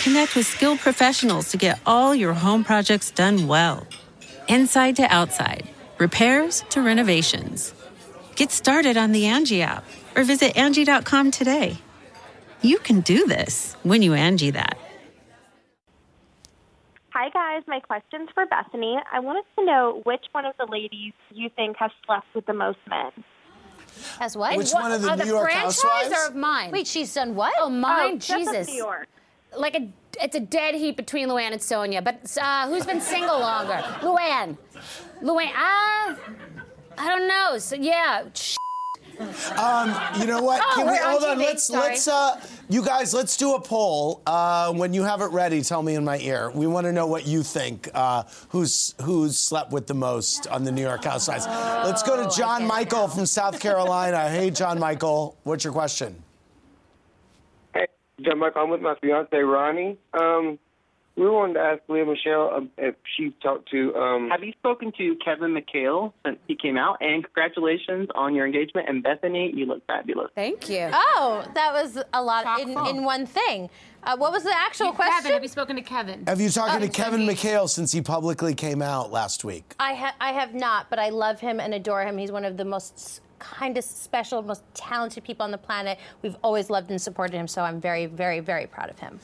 Connect 0.02 0.36
with 0.36 0.46
skilled 0.46 0.78
professionals 0.78 1.50
to 1.50 1.56
get 1.56 1.80
all 1.84 2.14
your 2.14 2.32
home 2.32 2.64
projects 2.64 3.10
done 3.10 3.46
well. 3.46 3.86
Inside 4.48 4.96
to 4.96 5.02
outside, 5.02 5.68
repairs 5.98 6.64
to 6.70 6.80
renovations. 6.80 7.74
Get 8.36 8.52
started 8.52 8.98
on 8.98 9.12
the 9.12 9.26
Angie 9.26 9.62
app 9.62 9.84
or 10.14 10.22
visit 10.22 10.56
Angie.com 10.56 11.30
today. 11.30 11.78
You 12.60 12.78
can 12.78 13.00
do 13.00 13.26
this 13.26 13.74
when 13.82 14.02
you 14.02 14.12
Angie 14.12 14.50
that. 14.50 14.76
Hi, 17.10 17.30
guys. 17.30 17.62
My 17.66 17.80
question's 17.80 18.28
for 18.34 18.44
Bethenny. 18.44 19.00
I 19.10 19.20
wanted 19.20 19.44
to 19.58 19.64
know 19.64 20.02
which 20.04 20.26
one 20.32 20.44
of 20.44 20.54
the 20.58 20.66
ladies 20.66 21.14
you 21.30 21.48
think 21.56 21.78
has 21.78 21.90
slept 22.04 22.26
with 22.34 22.44
the 22.44 22.52
most 22.52 22.78
men. 22.90 23.10
Has 24.18 24.36
what? 24.36 24.54
Which 24.58 24.72
one 24.72 24.92
of 24.92 25.00
the 25.00 25.16
New 25.16 25.22
the 25.22 25.26
York 25.28 25.50
franchise 25.50 25.82
Housewives? 25.82 26.12
or 26.12 26.28
of 26.28 26.36
mine? 26.36 26.70
Wait, 26.72 26.86
she's 26.86 27.14
done 27.14 27.34
what? 27.34 27.54
Oh, 27.58 27.70
mine. 27.70 28.16
Oh, 28.16 28.18
Jesus. 28.18 28.68
New 28.68 28.74
York. 28.74 29.08
Like 29.56 29.74
a, 29.74 29.88
it's 30.20 30.36
a 30.36 30.40
dead 30.40 30.74
heat 30.74 30.98
between 30.98 31.28
Luann 31.28 31.52
and 31.52 31.60
Sonja. 31.60 32.04
But 32.04 32.36
uh, 32.38 32.68
who's 32.68 32.84
been 32.84 33.00
single 33.00 33.40
longer? 33.40 33.82
Luann. 34.00 34.58
Luann. 35.22 35.50
Ah, 35.54 36.14
I 36.98 37.08
don't 37.08 37.28
know. 37.28 37.58
So 37.58 37.76
yeah. 37.76 38.24
Um, 39.58 39.94
you 40.20 40.26
know 40.26 40.42
what? 40.42 40.60
Oh, 40.62 40.72
Can 40.76 40.86
we 40.86 40.92
we're 40.92 41.02
on 41.02 41.10
hold 41.12 41.24
on? 41.24 41.36
TV, 41.38 41.40
Let's 41.40 41.62
sorry. 41.64 41.88
let's 41.90 42.06
uh, 42.06 42.38
you 42.68 42.84
guys 42.84 43.14
let's 43.14 43.36
do 43.38 43.54
a 43.54 43.60
poll. 43.60 44.20
Uh, 44.26 44.72
when 44.74 44.92
you 44.92 45.04
have 45.04 45.22
it 45.22 45.30
ready, 45.30 45.62
tell 45.62 45.82
me 45.82 45.94
in 45.94 46.04
my 46.04 46.18
ear. 46.18 46.50
We 46.54 46.66
want 46.66 46.84
to 46.86 46.92
know 46.92 47.06
what 47.06 47.26
you 47.26 47.42
think. 47.42 47.88
Uh, 47.94 48.24
who's 48.50 48.94
who's 49.00 49.38
slept 49.38 49.72
with 49.72 49.86
the 49.86 49.94
most 49.94 50.46
on 50.48 50.64
the 50.64 50.72
New 50.72 50.82
York 50.82 51.02
Housewives? 51.04 51.46
let's 51.46 52.02
go 52.02 52.14
Oh, 52.20 52.28
to 52.28 52.36
John 52.36 52.66
Michael 52.66 53.08
from 53.08 53.24
South 53.24 53.58
Carolina. 53.58 54.28
hey, 54.28 54.50
John 54.50 54.78
Michael, 54.78 55.36
what's 55.44 55.64
your 55.64 55.72
question? 55.72 56.22
Hey, 57.72 57.86
John 58.20 58.38
Michael, 58.38 58.64
I'm 58.64 58.70
with 58.70 58.82
my 58.82 58.96
fiance 59.00 59.34
Ronnie. 59.38 59.96
Um, 60.12 60.58
we 61.16 61.28
wanted 61.28 61.54
to 61.54 61.60
ask 61.60 61.82
Lea 61.88 62.04
Michele 62.04 62.50
um, 62.54 62.70
if 62.76 62.94
she 63.16 63.30
talked 63.42 63.70
to. 63.70 63.94
Um, 63.96 64.28
Have 64.30 64.44
you 64.44 64.52
spoken 64.52 64.92
to 64.98 65.16
Kevin 65.24 65.54
McHale 65.54 66.12
since 66.24 66.38
he 66.46 66.54
came 66.54 66.76
out? 66.76 66.98
And 67.00 67.24
congratulations 67.24 68.08
on 68.14 68.34
your 68.34 68.44
engagement. 68.46 68.88
And 68.88 69.02
Bethenny, 69.02 69.54
you 69.54 69.66
look 69.66 69.86
fabulous. 69.86 70.30
Thank 70.34 70.68
you. 70.68 70.90
Oh, 70.92 71.44
that 71.54 71.72
was 71.72 71.98
a 72.12 72.22
lot 72.22 72.60
in, 72.60 72.70
in 72.70 73.02
one 73.04 73.24
thing. 73.26 73.70
Uh, 74.02 74.16
what 74.16 74.30
was 74.30 74.44
the 74.44 74.54
actual 74.54 74.92
question? 74.92 75.14
Kevin, 75.22 75.32
have 75.32 75.42
you 75.42 75.48
spoken 75.48 75.74
to 75.76 75.82
Kevin? 75.82 76.24
Have 76.26 76.40
you 76.40 76.48
talked 76.50 76.74
Oh, 76.74 76.78
to 76.78 76.88
Kevin 76.88 77.22
McHale 77.22 77.68
since 77.68 77.90
he 77.92 78.00
publicly 78.02 78.54
came 78.54 78.80
out 78.82 79.10
last 79.10 79.42
week? 79.42 79.74
I, 79.80 79.94
ha- 79.94 80.14
I 80.20 80.32
have 80.32 80.54
not, 80.54 80.90
but 80.90 80.98
I 81.00 81.08
love 81.08 81.40
him 81.40 81.58
and 81.58 81.74
adore 81.74 82.02
him. 82.04 82.16
He's 82.18 82.30
one 82.30 82.44
of 82.44 82.56
the 82.56 82.64
most 82.64 82.94
s- 82.96 83.20
kindest, 83.38 84.02
special, 84.02 84.42
most 84.42 84.62
talented 84.74 85.24
people 85.24 85.44
on 85.44 85.50
the 85.50 85.58
planet. 85.58 85.98
We've 86.22 86.36
always 86.42 86.70
loved 86.70 86.90
and 86.90 87.00
supported 87.00 87.36
him, 87.36 87.48
so 87.48 87.62
I'm 87.62 87.80
very, 87.80 88.06
very, 88.06 88.40
very 88.40 88.66
proud 88.66 88.90
of 88.90 88.98
him. 88.98 89.18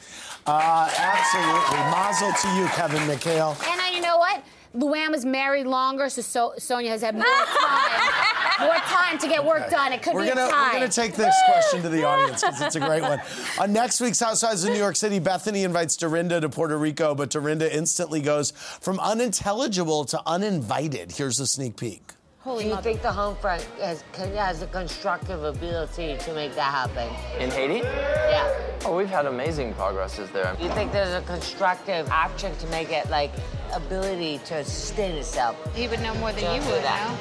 Uh, 0.46 0.90
absolutely. 0.96 1.76
Mazel 1.90 2.32
to 2.32 2.56
you, 2.58 2.66
Kevin 2.68 3.02
McHale. 3.08 3.56
And 3.70 3.80
uh, 3.80 3.94
you 3.94 4.00
know 4.00 4.18
what? 4.18 4.42
Luann 4.74 5.10
was 5.10 5.24
married 5.26 5.66
longer, 5.66 6.08
so, 6.08 6.22
so 6.22 6.54
Sonja 6.58 6.88
has 6.88 7.02
had 7.02 7.14
more 7.14 7.24
time, 7.26 8.60
more 8.60 8.74
time 8.76 9.18
to 9.18 9.28
get 9.28 9.44
work 9.44 9.68
done. 9.68 9.92
It 9.92 10.02
could 10.02 10.14
We're 10.14 10.22
be 10.22 10.28
gonna 10.30 10.46
a 10.46 10.50
tie. 10.50 10.68
we're 10.68 10.78
gonna 10.80 10.88
take 10.88 11.14
this 11.14 11.34
question 11.46 11.82
to 11.82 11.90
the 11.90 12.04
audience 12.04 12.40
because 12.40 12.58
it's 12.62 12.76
a 12.76 12.80
great 12.80 13.02
one. 13.02 13.20
On 13.60 13.70
next 13.70 14.00
week's 14.00 14.18
Housewives 14.18 14.64
of 14.64 14.70
New 14.70 14.78
York 14.78 14.96
City, 14.96 15.20
Bethenny 15.20 15.64
invites 15.64 15.94
Dorinda 15.96 16.40
to 16.40 16.48
Puerto 16.48 16.78
Rico, 16.78 17.14
but 17.14 17.28
Dorinda 17.28 17.70
instantly 17.74 18.22
goes 18.22 18.52
from 18.52 18.98
unintelligible 18.98 20.06
to 20.06 20.22
uninvited. 20.24 21.12
Here's 21.12 21.38
a 21.38 21.46
sneak 21.46 21.76
peek. 21.76 22.12
Do 22.44 22.61
you 22.66 22.76
think 22.83 23.02
the 23.02 23.12
home 23.12 23.37
front 23.37 23.62
has, 23.81 24.02
has 24.16 24.62
a 24.62 24.66
constructive 24.66 25.44
ability 25.44 26.16
to 26.18 26.35
make 26.35 26.55
that 26.57 26.72
happen? 26.72 27.07
In 27.40 27.50
Haiti? 27.52 27.78
Yeah. 27.85 28.52
Oh, 28.85 28.96
we've 28.96 29.09
had 29.09 29.26
amazing 29.26 29.74
progresses 29.74 30.28
there. 30.31 30.52
Do 30.59 30.64
you 30.64 30.70
think 30.72 30.90
there's 30.90 31.14
a 31.14 31.24
constructive 31.24 32.09
action 32.11 32.55
to 32.57 32.66
make 32.66 32.90
it 32.90 33.09
like 33.11 33.31
ability 33.72 34.38
to 34.46 34.64
sustain 34.64 35.14
itself? 35.16 35.57
He 35.76 35.87
would 35.87 36.00
know 36.00 36.14
more 36.14 36.33
than 36.33 36.42
Don't 36.42 36.57
you 36.57 36.68
would, 36.72 36.83
that. 36.83 37.16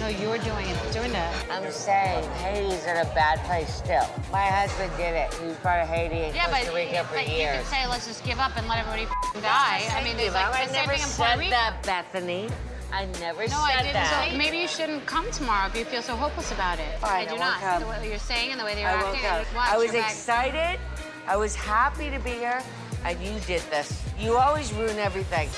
No, 0.00 0.08
you're 0.08 0.38
doing 0.38 0.66
it, 0.66 0.92
doing 0.92 1.12
that. 1.12 1.34
I'm 1.50 1.70
saying 1.70 2.28
Haiti's 2.34 2.84
in 2.84 2.96
a 2.96 3.04
bad 3.14 3.38
place 3.44 3.72
still. 3.72 4.08
My 4.32 4.46
husband 4.46 4.90
did 4.96 5.14
it. 5.14 5.34
He 5.34 5.46
was 5.46 5.56
part 5.58 5.82
of 5.82 5.88
Haiti 5.88 6.16
and 6.16 6.34
Yeah, 6.34 6.46
but, 6.50 6.58
Costa 6.66 6.74
Rica 6.74 7.04
for 7.04 7.14
but 7.14 7.28
you 7.28 7.46
could 7.46 7.66
say, 7.66 7.86
let's 7.86 8.06
just 8.08 8.24
give 8.24 8.38
up 8.40 8.56
and 8.56 8.66
let 8.66 8.78
everybody 8.78 9.02
f***ing 9.04 9.42
die. 9.42 9.86
I 9.92 10.02
mean, 10.02 10.16
there's 10.16 10.34
like 10.34 10.46
I 10.54 10.66
the 10.66 10.72
same 10.72 10.86
never 10.86 10.92
thing 10.98 11.02
in 11.02 11.14
Puerto 11.14 11.30
said 11.30 11.38
Rico. 11.38 11.50
that, 11.50 11.82
Bethenny. 12.12 12.50
I 12.92 13.04
never 13.20 13.42
No, 13.42 13.48
said 13.48 13.56
I 13.58 13.82
didn't. 13.82 13.92
that. 13.94 14.28
So 14.32 14.36
maybe 14.38 14.56
you 14.58 14.68
shouldn't 14.68 15.04
come 15.06 15.30
tomorrow 15.30 15.66
if 15.68 15.76
you 15.76 15.84
feel 15.84 16.02
so 16.02 16.16
hopeless 16.16 16.50
about 16.52 16.78
it. 16.78 16.98
Fine, 17.00 17.28
I 17.28 17.30
do 17.30 17.36
I 17.36 17.38
won't 17.38 17.40
not. 17.40 17.60
come. 17.60 17.82
The 17.82 17.88
way 17.88 18.08
you're 18.08 18.18
saying 18.18 18.50
and 18.50 18.58
the 18.60 18.64
way 18.64 18.74
that 18.74 18.80
you're 18.80 18.90
I 18.90 19.10
acting. 19.12 19.24
up. 19.26 19.54
watch 19.54 19.68
I 19.68 19.76
was 19.76 19.94
excited. 19.94 20.80
I 21.26 21.36
was 21.36 21.54
happy 21.54 22.10
to 22.10 22.18
be 22.20 22.30
here, 22.30 22.62
and 23.04 23.20
you 23.20 23.38
did 23.40 23.60
this. 23.70 24.02
You 24.18 24.36
always 24.38 24.72
ruin 24.72 24.98
everything. 24.98 25.48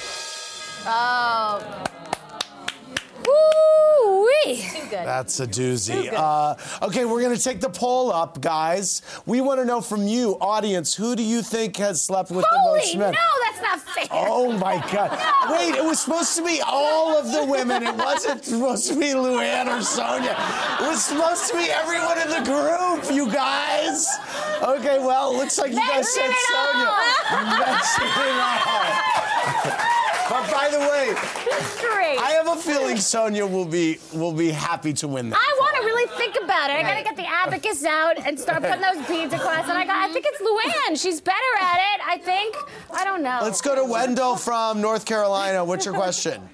Oh. 0.87 1.85
Woo-wee. 3.31 4.57
Too 4.63 4.81
good. 4.91 5.07
That's 5.07 5.41
a 5.41 5.47
doozy. 5.47 6.13
Uh, 6.13 6.55
okay, 6.83 7.05
we're 7.05 7.21
going 7.21 7.37
to 7.37 7.43
take 7.43 7.61
the 7.61 7.71
poll 7.71 8.13
up, 8.13 8.41
guys. 8.41 9.03
We 9.27 9.41
want 9.41 9.61
to 9.61 9.65
know 9.65 9.81
from 9.81 10.07
you, 10.07 10.37
audience, 10.41 10.95
who 10.95 11.15
do 11.17 11.23
you 11.23 11.43
think 11.43 11.77
has 11.77 12.03
slept 12.03 12.31
with 12.31 12.45
the 12.51 12.59
most 12.65 12.97
men? 12.97 13.13
no, 13.13 13.19
that's 13.45 13.63
not 13.63 13.81
fair. 13.81 14.07
Oh 14.11 14.53
my 14.53 14.77
God! 14.93 15.11
Wait, 15.51 15.75
it 15.75 15.85
was 15.85 16.01
supposed 16.01 16.35
to 16.37 16.45
be 16.45 16.61
all 16.67 17.17
of 17.17 17.31
the 17.33 17.45
women. 17.45 17.83
It 17.83 17.95
wasn't 17.95 18.45
supposed 18.45 18.89
to 18.89 18.95
be 18.99 19.09
Luann 19.13 19.67
or 19.67 19.81
Sonja. 19.81 20.35
It 20.81 20.89
was 20.89 21.05
supposed 21.05 21.49
to 21.51 21.57
be 21.57 21.71
everyone 21.71 22.19
in 22.21 22.29
the 22.29 22.43
group. 22.45 23.15
You 23.15 23.31
guys. 23.31 24.07
Okay, 24.63 24.99
well, 24.99 25.37
looks 25.37 25.59
like 25.59 25.71
you 25.73 25.79
guys 25.79 26.13
said 26.13 26.29
it 26.31 26.37
Sonja. 26.51 26.87
all. 27.31 27.45
Mention 27.45 28.07
it 28.07 28.41
all. 29.87 29.97
But 30.31 30.49
by 30.49 30.69
the 30.71 30.79
way, 30.79 31.07
Great. 31.81 32.17
I 32.17 32.31
have 32.39 32.47
a 32.47 32.55
feeling 32.55 32.99
Sonja 32.99 33.51
will 33.51 33.65
be 33.65 33.99
will 34.15 34.33
be 34.33 34.53
happy 34.53 34.93
to 34.93 35.09
win 35.09 35.31
that. 35.31 35.37
I 35.37 35.57
want 35.59 35.75
to 35.75 35.83
really 35.83 36.07
think 36.17 36.37
about 36.41 36.71
it. 36.71 36.75
I 36.77 36.83
gotta 36.83 37.03
get 37.03 37.17
the 37.17 37.27
abacus 37.29 37.85
out 37.85 38.17
and 38.25 38.39
start 38.39 38.63
putting 38.63 38.81
those 38.81 39.05
beads 39.09 39.35
across. 39.35 39.69
And 39.69 39.77
I 39.77 39.85
got, 39.85 40.09
I 40.09 40.13
think 40.13 40.27
it's 40.29 40.41
Luann. 40.41 41.03
She's 41.03 41.21
better 41.21 41.37
at 41.61 41.79
it. 41.95 42.01
I 42.07 42.19
think. 42.19 42.57
I 42.93 43.03
don't 43.03 43.25
know. 43.25 43.41
Let's 43.43 43.61
go 43.61 43.75
to 43.75 43.85
Wendell 43.85 44.37
from 44.37 44.81
North 44.81 45.05
Carolina. 45.05 45.65
What's 45.65 45.85
your 45.85 45.95
question? 45.95 46.49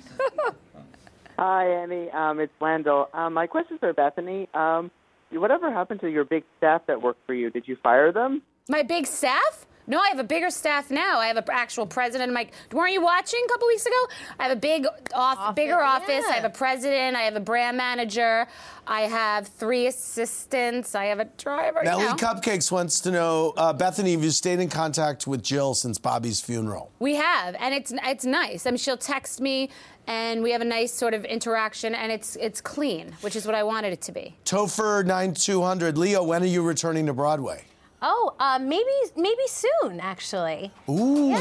Hi, 1.39 1.69
Annie. 1.69 2.11
Um, 2.13 2.41
it's 2.41 2.59
Wendell. 2.59 3.11
Um, 3.13 3.35
my 3.35 3.47
question's 3.47 3.81
for 3.81 3.93
Bethenny. 3.93 4.49
Um, 4.57 4.91
whatever 5.31 5.71
happened 5.71 6.01
to 6.01 6.09
your 6.09 6.25
big 6.25 6.45
staff 6.57 6.81
that 6.87 7.03
worked 7.03 7.27
for 7.27 7.35
you? 7.35 7.51
Did 7.51 7.69
you 7.69 7.77
fire 7.83 8.11
them? 8.11 8.41
My 8.71 8.83
big 8.83 9.07
staff? 9.07 9.66
No, 9.87 10.01
I 10.01 10.09
have 10.09 10.19
a 10.19 10.25
bigger 10.25 10.51
staff 10.51 10.91
now. 10.91 11.19
I 11.19 11.27
have 11.29 11.37
an 11.37 11.45
actual 11.51 11.87
president. 11.87 12.33
Mike, 12.33 12.53
weren't 12.73 12.93
you 12.93 13.01
watching 13.03 13.41
a 13.45 13.49
couple 13.49 13.69
weeks 13.69 13.87
ago? 13.87 13.95
I 14.39 14.45
have 14.45 14.53
a 14.53 14.61
big, 14.61 14.87
off, 15.15 15.55
bigger 15.55 15.81
office. 15.81 16.25
I 16.29 16.35
have 16.35 16.45
a 16.45 16.51
president. 16.51 17.17
I 17.17 17.23
have 17.23 17.37
a 17.37 17.41
brand 17.41 17.77
manager. 17.77 18.47
I 18.87 19.03
have 19.03 19.49
three 19.49 19.87
assistants. 19.87 20.95
I 20.95 21.07
have 21.07 21.21
a 21.21 21.25
driver. 21.37 21.83
Nellie 21.85 22.05
now. 22.05 22.17
Cupcakes 22.17 22.71
wants 22.71 23.01
to 23.01 23.11
know, 23.11 23.53
uh, 23.57 23.73
Bethenny, 23.75 24.13
have 24.13 24.25
you 24.25 24.31
stayed 24.31 24.61
in 24.61 24.69
contact 24.69 25.27
with 25.27 25.43
Jill 25.43 25.75
since 25.75 25.99
Bobby's 25.99 26.41
funeral? 26.41 26.91
We 26.99 27.15
have, 27.17 27.55
and 27.59 27.75
it's 27.75 27.93
it's 28.05 28.25
nice. 28.25 28.67
I 28.67 28.71
mean, 28.71 28.79
she'll 28.79 28.97
text 28.97 29.41
me, 29.41 29.71
and 30.07 30.43
we 30.43 30.53
have 30.53 30.61
a 30.61 30.65
nice 30.67 30.93
sort 30.93 31.15
of 31.15 31.25
interaction, 31.25 31.95
and 31.95 32.13
it's 32.13 32.37
it's 32.37 32.61
clean, 32.61 33.13
which 33.21 33.35
is 33.37 33.47
what 33.47 33.55
I 33.55 33.63
wanted 33.63 33.93
it 33.93 34.03
to 34.03 34.13
be. 34.13 34.37
Topher 34.45 35.05
9200, 35.05 35.99
Leo, 35.99 36.23
when 36.23 36.43
are 36.43 36.47
you 36.47 36.63
returning 36.63 37.07
to 37.07 37.13
Broadway? 37.13 37.65
Oh, 38.03 38.35
uh, 38.39 38.59
maybe 38.61 38.85
maybe 39.17 39.43
soon, 39.47 40.01
actually. 40.01 40.71
Ooh. 40.89 41.31
Yeah. 41.31 41.39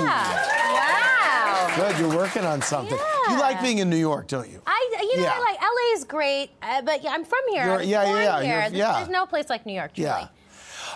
Wow. 0.73 1.73
Good, 1.75 1.99
you're 1.99 2.15
working 2.15 2.45
on 2.45 2.61
something. 2.61 2.97
You 3.29 3.39
like 3.39 3.61
being 3.61 3.79
in 3.79 3.89
New 3.89 3.97
York, 3.97 4.27
don't 4.27 4.49
you? 4.49 4.61
I, 4.65 4.97
you 5.01 5.17
know, 5.17 5.23
Yeah. 5.23 5.33
I 5.35 5.39
like 5.39 5.59
LA 5.61 5.97
is 5.97 6.03
great, 6.05 6.51
uh, 6.61 6.81
but 6.81 7.03
yeah, 7.03 7.11
I'm 7.11 7.25
from 7.25 7.39
here. 7.49 7.63
You're- 7.63 7.73
I 7.73 7.77
was 7.77 7.87
yeah, 7.87 8.03
yeah, 8.03 8.09
born 8.11 8.23
yeah, 8.23 8.23
here. 8.41 8.45
you're- 8.47 8.59
There's- 8.61 8.73
yeah. 8.73 8.93
There's 8.97 9.09
no 9.09 9.25
place 9.25 9.49
like 9.49 9.65
New 9.65 9.73
York. 9.73 9.93
Truly. 9.93 10.07
Yeah. 10.09 10.27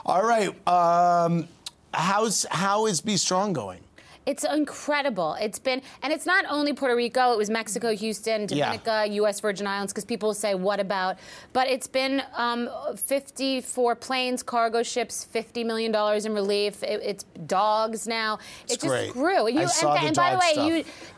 All 0.05 0.23
right. 0.23 0.49
Um, 0.67 1.47
how's 1.93 2.45
how 2.51 2.85
is 2.85 3.01
Be 3.01 3.17
Strong 3.17 3.53
going? 3.53 3.81
It's 4.29 4.43
incredible. 4.43 5.35
It's 5.41 5.57
been, 5.57 5.81
and 6.03 6.13
it's 6.13 6.27
not 6.27 6.45
only 6.49 6.71
Puerto 6.73 6.95
Rico. 6.95 7.31
It 7.33 7.37
was 7.39 7.49
Mexico, 7.49 7.95
Houston, 7.95 8.41
Yeah. 8.49 8.65
Dominica, 8.77 9.07
U.S. 9.15 9.39
Virgin 9.39 9.65
Islands. 9.65 9.91
Because 9.91 10.05
people 10.05 10.35
say, 10.35 10.53
"What 10.53 10.79
about?" 10.79 11.17
But 11.51 11.67
it's 11.67 11.87
been 11.87 12.21
um, 12.35 12.69
54 12.95 13.95
planes, 13.95 14.43
cargo 14.43 14.83
ships, 14.83 15.23
50 15.25 15.63
million 15.63 15.91
dollars 15.91 16.27
in 16.27 16.33
relief. 16.35 16.83
It, 16.83 17.01
it's 17.03 17.23
dogs 17.47 18.05
now. 18.07 18.37
It's 18.65 18.73
it 18.75 18.81
just 18.81 18.87
great. 18.87 19.11
grew. 19.13 19.47
I 19.47 19.61
and, 19.61 19.69
saw 19.69 19.95
the 19.95 20.01
and 20.01 20.15
by 20.15 20.31
the 20.33 20.37
way, 20.37 20.51
stuff. 20.53 20.67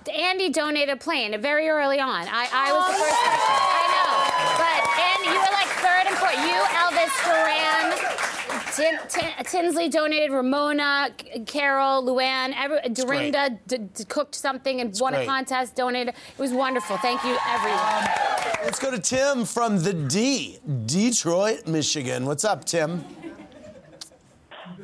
you, 0.08 0.14
Andy 0.14 0.50
donated 0.50 0.90
a 0.96 0.98
plane 0.98 1.40
very 1.42 1.68
early 1.68 2.00
on. 2.00 2.26
I, 2.30 2.48
I 2.54 2.72
was 2.72 2.88
the 2.88 3.04
first. 3.04 3.20
person. 3.28 3.60
I 3.76 3.86
know, 3.92 4.16
but 4.64 4.82
and 5.04 5.20
you 5.28 5.36
were 5.36 5.54
like 5.60 5.70
third 5.84 6.06
and 6.08 6.16
fourth. 6.16 6.40
You, 6.48 6.58
Elvis 6.80 7.14
Duran. 7.28 8.11
Tin, 8.76 8.98
Tin, 9.10 9.30
Tinsley 9.46 9.90
donated 9.90 10.32
Ramona, 10.32 11.10
Carol, 11.46 12.04
Luann, 12.04 12.54
every, 12.56 12.80
Dorinda 12.90 13.60
d- 13.68 13.78
d- 13.78 14.04
cooked 14.06 14.36
something 14.36 14.80
and 14.82 14.96
won 15.00 15.14
great. 15.14 15.24
a 15.24 15.26
contest, 15.26 15.76
donated. 15.76 16.14
It 16.16 16.40
was 16.40 16.52
wonderful. 16.52 16.98
Thank 16.98 17.24
you, 17.24 17.38
everyone. 17.48 17.80
Um, 17.80 18.06
let's 18.64 18.80
go 18.80 18.92
to 18.92 19.00
Tim 19.00 19.46
from 19.46 19.80
the 19.84 19.94
D, 19.94 20.60
Detroit, 20.86 21.68
Michigan. 21.68 22.26
What's 22.26 22.46
up, 22.46 22.66
Tim? 22.66 23.04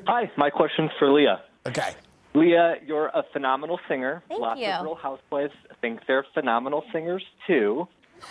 Hi, 0.05 0.29
my 0.37 0.49
question's 0.49 0.91
for 0.99 1.11
Lea. 1.11 1.35
Okay. 1.65 1.93
Lea, 2.33 2.75
you're 2.85 3.07
a 3.07 3.23
phenomenal 3.33 3.79
singer. 3.87 4.21
Thank 4.29 4.41
Lots 4.41 4.59
you. 4.59 4.67
of 4.67 4.83
Real 4.85 4.95
Housewives 4.95 5.53
think 5.81 6.01
they're 6.07 6.25
phenomenal 6.33 6.83
singers 6.91 7.23
too. 7.45 7.87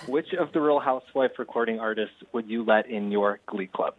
Which 0.08 0.32
of 0.34 0.52
the 0.52 0.60
Real 0.60 0.80
Housewife 0.80 1.32
recording 1.38 1.78
artists 1.78 2.16
would 2.32 2.48
you 2.48 2.64
let 2.64 2.90
in 2.90 3.12
your 3.12 3.38
Glee 3.46 3.68
Club? 3.68 3.94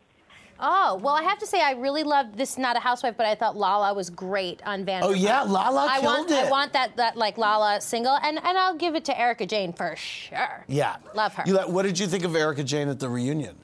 Oh, 0.59 0.99
well, 1.03 1.13
I 1.13 1.21
have 1.23 1.37
to 1.39 1.45
say, 1.45 1.61
I 1.61 1.71
really 1.71 2.03
loved 2.03 2.37
this, 2.37 2.57
not 2.57 2.75
a 2.75 2.79
housewife, 2.79 3.15
but 3.15 3.25
I 3.25 3.35
thought 3.35 3.55
Lala 3.55 3.93
was 3.93 4.09
great 4.09 4.61
on 4.65 4.85
Vanderpump. 4.85 5.03
Oh, 5.03 5.13
yeah, 5.13 5.41
Lala 5.41 5.87
I 5.89 5.99
want, 5.99 6.27
killed 6.27 6.45
I 6.45 6.49
want 6.49 6.73
that, 6.73 6.95
that 6.97 7.15
like 7.15 7.37
Lala 7.37 7.79
single, 7.81 8.17
and, 8.23 8.37
and 8.43 8.57
I'll 8.57 8.75
give 8.75 8.95
it 8.95 9.05
to 9.05 9.19
Erika 9.19 9.45
Jayne 9.45 9.71
for 9.73 9.95
sure. 9.95 10.65
Yeah. 10.67 10.97
Love 11.13 11.35
her. 11.35 11.43
You 11.45 11.57
what 11.59 11.83
did 11.83 11.99
you 11.99 12.07
think 12.07 12.23
of 12.23 12.35
Erika 12.35 12.63
Jayne 12.63 12.89
at 12.89 12.99
the 12.99 13.09
reunion? 13.09 13.55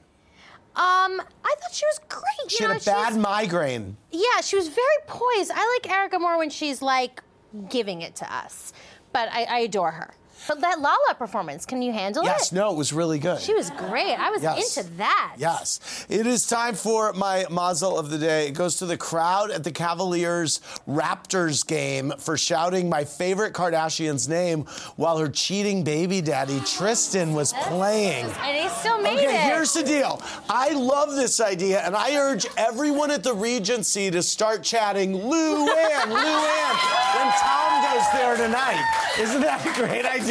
Um, 0.76 1.22
I 1.44 1.54
thought 1.60 1.72
she 1.72 1.86
was 1.86 2.00
great. 2.08 2.50
She 2.50 2.64
you 2.64 2.68
know, 2.68 2.74
had 2.74 2.82
a 2.82 2.84
bad 2.84 3.16
migraine. 3.16 3.96
Yeah, 4.10 4.40
she 4.42 4.56
was 4.56 4.66
very 4.66 4.86
poised. 5.06 5.52
I 5.54 5.78
like 5.80 5.92
Erika 5.92 6.18
more 6.18 6.36
when 6.36 6.50
she's 6.50 6.82
like 6.82 7.22
giving 7.68 8.02
it 8.02 8.16
to 8.16 8.34
us, 8.34 8.72
but 9.12 9.28
I, 9.32 9.44
I 9.44 9.58
adore 9.60 9.92
her. 9.92 10.14
But 10.48 10.60
that 10.60 10.80
Lala 10.80 11.14
performance, 11.16 11.64
can 11.66 11.80
you 11.82 11.92
handle 11.92 12.22
Yes, 12.24 12.34
it? 12.34 12.40
Yes, 12.44 12.52
no, 12.52 12.70
it 12.72 12.76
was 12.76 12.92
really 12.92 13.18
good. 13.18 13.40
She 13.40 13.54
was 13.54 13.70
great. 13.70 14.14
I 14.14 14.30
was 14.30 14.42
Yes. 14.42 14.76
into 14.76 14.90
that. 14.98 15.34
Yes. 15.38 15.80
It 16.08 16.26
is 16.26 16.46
time 16.46 16.74
for 16.74 17.12
my 17.14 17.46
mazel 17.50 17.98
of 17.98 18.10
the 18.10 18.18
day. 18.18 18.48
It 18.48 18.52
goes 18.52 18.76
to 18.76 18.86
the 18.86 18.96
crowd 18.96 19.50
at 19.50 19.64
the 19.64 19.70
Cavaliers 19.72 20.60
Raptors 20.88 21.66
game 21.66 22.12
for 22.18 22.36
shouting 22.36 22.88
my 22.88 23.04
favorite 23.04 23.52
Kardashian's 23.54 24.28
name 24.28 24.64
while 24.96 25.18
her 25.18 25.28
cheating 25.28 25.82
baby 25.84 26.20
daddy 26.20 26.60
Tristan 26.60 27.32
was 27.34 27.52
playing. 27.62 28.26
And 28.26 28.56
he 28.56 28.68
still 28.68 29.00
made 29.00 29.18
Okay, 29.18 29.34
it. 29.34 29.40
here's 29.52 29.72
the 29.72 29.82
deal. 29.82 30.20
I 30.48 30.70
love 30.70 31.14
this 31.14 31.40
idea, 31.40 31.80
and 31.80 31.96
I 31.96 32.16
urge 32.16 32.46
everyone 32.56 33.10
at 33.10 33.22
the 33.22 33.34
Regency 33.34 34.10
to 34.10 34.22
start 34.22 34.62
chatting 34.62 35.16
Lou 35.16 35.68
Ann, 35.68 36.10
Lou 36.10 36.16
Ann, 36.16 36.76
when 37.16 37.32
Tom 37.40 37.82
goes 37.94 38.12
there 38.12 38.36
tonight. 38.36 38.84
Isn't 39.18 39.40
that 39.42 39.64
a 39.66 39.72
great 39.80 40.04
idea? 40.04 40.23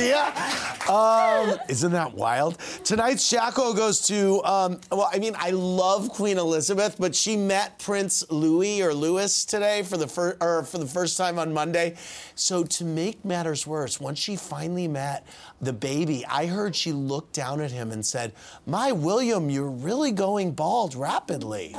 Um, 0.90 1.58
isn't 1.70 1.92
that 1.92 2.14
wild? 2.14 2.58
Tonight's 2.84 3.32
Jackhole 3.32 3.76
goes 3.76 4.06
to, 4.08 4.44
um, 4.44 4.80
well, 4.92 5.10
I 5.12 5.20
mean, 5.20 5.36
I 5.38 5.52
love 5.52 6.10
Queen 6.10 6.38
Elizabeth, 6.38 6.96
but 7.00 7.16
she 7.16 7.38
met 7.38 7.80
Prince 7.80 8.30
Louis 8.30 8.82
or 8.82 8.94
Louis 8.94 9.46
today 9.46 9.84
for 9.84 9.98
the, 9.98 10.08
fir- 10.08 10.38
or 10.42 10.64
for 10.64 10.78
the 10.78 10.86
first 10.86 11.18
time 11.18 11.40
on 11.40 11.54
Monday. 11.54 11.96
So 12.36 12.64
to 12.64 12.86
make 12.86 13.24
matters 13.24 13.66
worse, 13.66 14.00
once 14.00 14.20
she 14.20 14.36
finally 14.36 14.88
met 14.88 15.26
the 15.62 15.74
baby, 15.74 16.26
I 16.26 16.48
heard 16.48 16.76
she 16.76 16.92
looked 16.92 17.34
down 17.34 17.62
at 17.62 17.72
him 17.72 17.92
and 17.92 18.06
said, 18.06 18.34
My 18.66 18.92
William, 18.92 19.50
you're 19.50 19.70
really 19.70 20.12
going 20.12 20.52
bald 20.52 20.96
rapidly. 20.96 21.76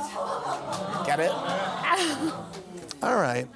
Get 1.05 1.19
it? 1.19 1.31
All 3.03 3.15
right. 3.15 3.47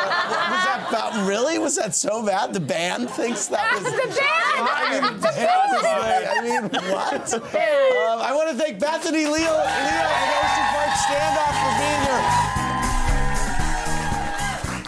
Was 0.00 0.64
that, 0.64 0.86
about, 0.88 1.26
really? 1.26 1.58
Was 1.58 1.76
that 1.76 1.94
so 1.94 2.22
bad? 2.24 2.52
The 2.52 2.60
band 2.60 3.10
thinks 3.10 3.46
that 3.46 3.72
was. 3.74 3.82
The 3.82 3.90
band! 3.90 4.20
I 4.60 5.00
mean, 5.00 5.20
the 5.20 5.28
band 5.28 5.72
like, 5.82 6.26
I 6.30 6.40
mean, 6.42 6.64
what? 6.90 7.32
Um, 7.34 8.20
I 8.20 8.32
want 8.34 8.50
to 8.50 8.56
thank 8.56 8.78
Bethenny 8.78 9.24
Leo, 9.24 9.32
Leo 9.32 9.52
and 9.52 10.30
Ocean 10.40 10.66
Park 10.72 10.92
Standoff 11.04 11.54
for 11.60 11.72
being 11.80 12.02
here. 12.06 12.24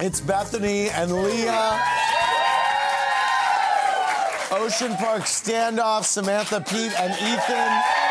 It's 0.00 0.20
Bethenny 0.20 0.90
and 0.92 1.12
Lea. 1.12 1.48
Ocean 4.50 4.94
Park 4.96 5.22
Standoff, 5.22 6.04
Samantha, 6.04 6.60
Pete, 6.60 6.92
and 7.00 7.12
Ethan. 7.14 8.07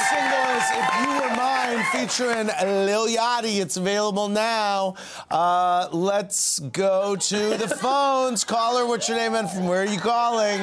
The 0.00 0.06
single 0.06 0.56
is 0.56 0.64
If 0.70 1.00
You 1.02 1.08
Were 1.20 1.36
Mine 1.36 1.84
featuring 1.92 2.46
Lil 2.86 3.06
Yachty. 3.08 3.60
It's 3.60 3.76
available 3.76 4.28
now. 4.28 4.94
Uh, 5.30 5.88
let's 5.92 6.58
go 6.58 7.16
to 7.16 7.36
the 7.58 7.68
phones. 7.82 8.42
Caller, 8.44 8.86
what's 8.86 9.08
your 9.10 9.18
name 9.18 9.34
and 9.34 9.50
from 9.50 9.66
where 9.68 9.82
are 9.82 9.86
you 9.86 9.98
calling? 9.98 10.58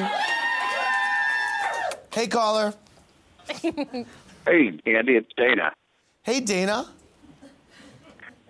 Hey, 2.12 2.26
caller. 2.26 2.74
Hey, 3.62 3.76
Andy, 4.86 5.16
it's 5.16 5.32
Dana. 5.36 5.72
Hey, 6.24 6.40
Dana. 6.40 6.88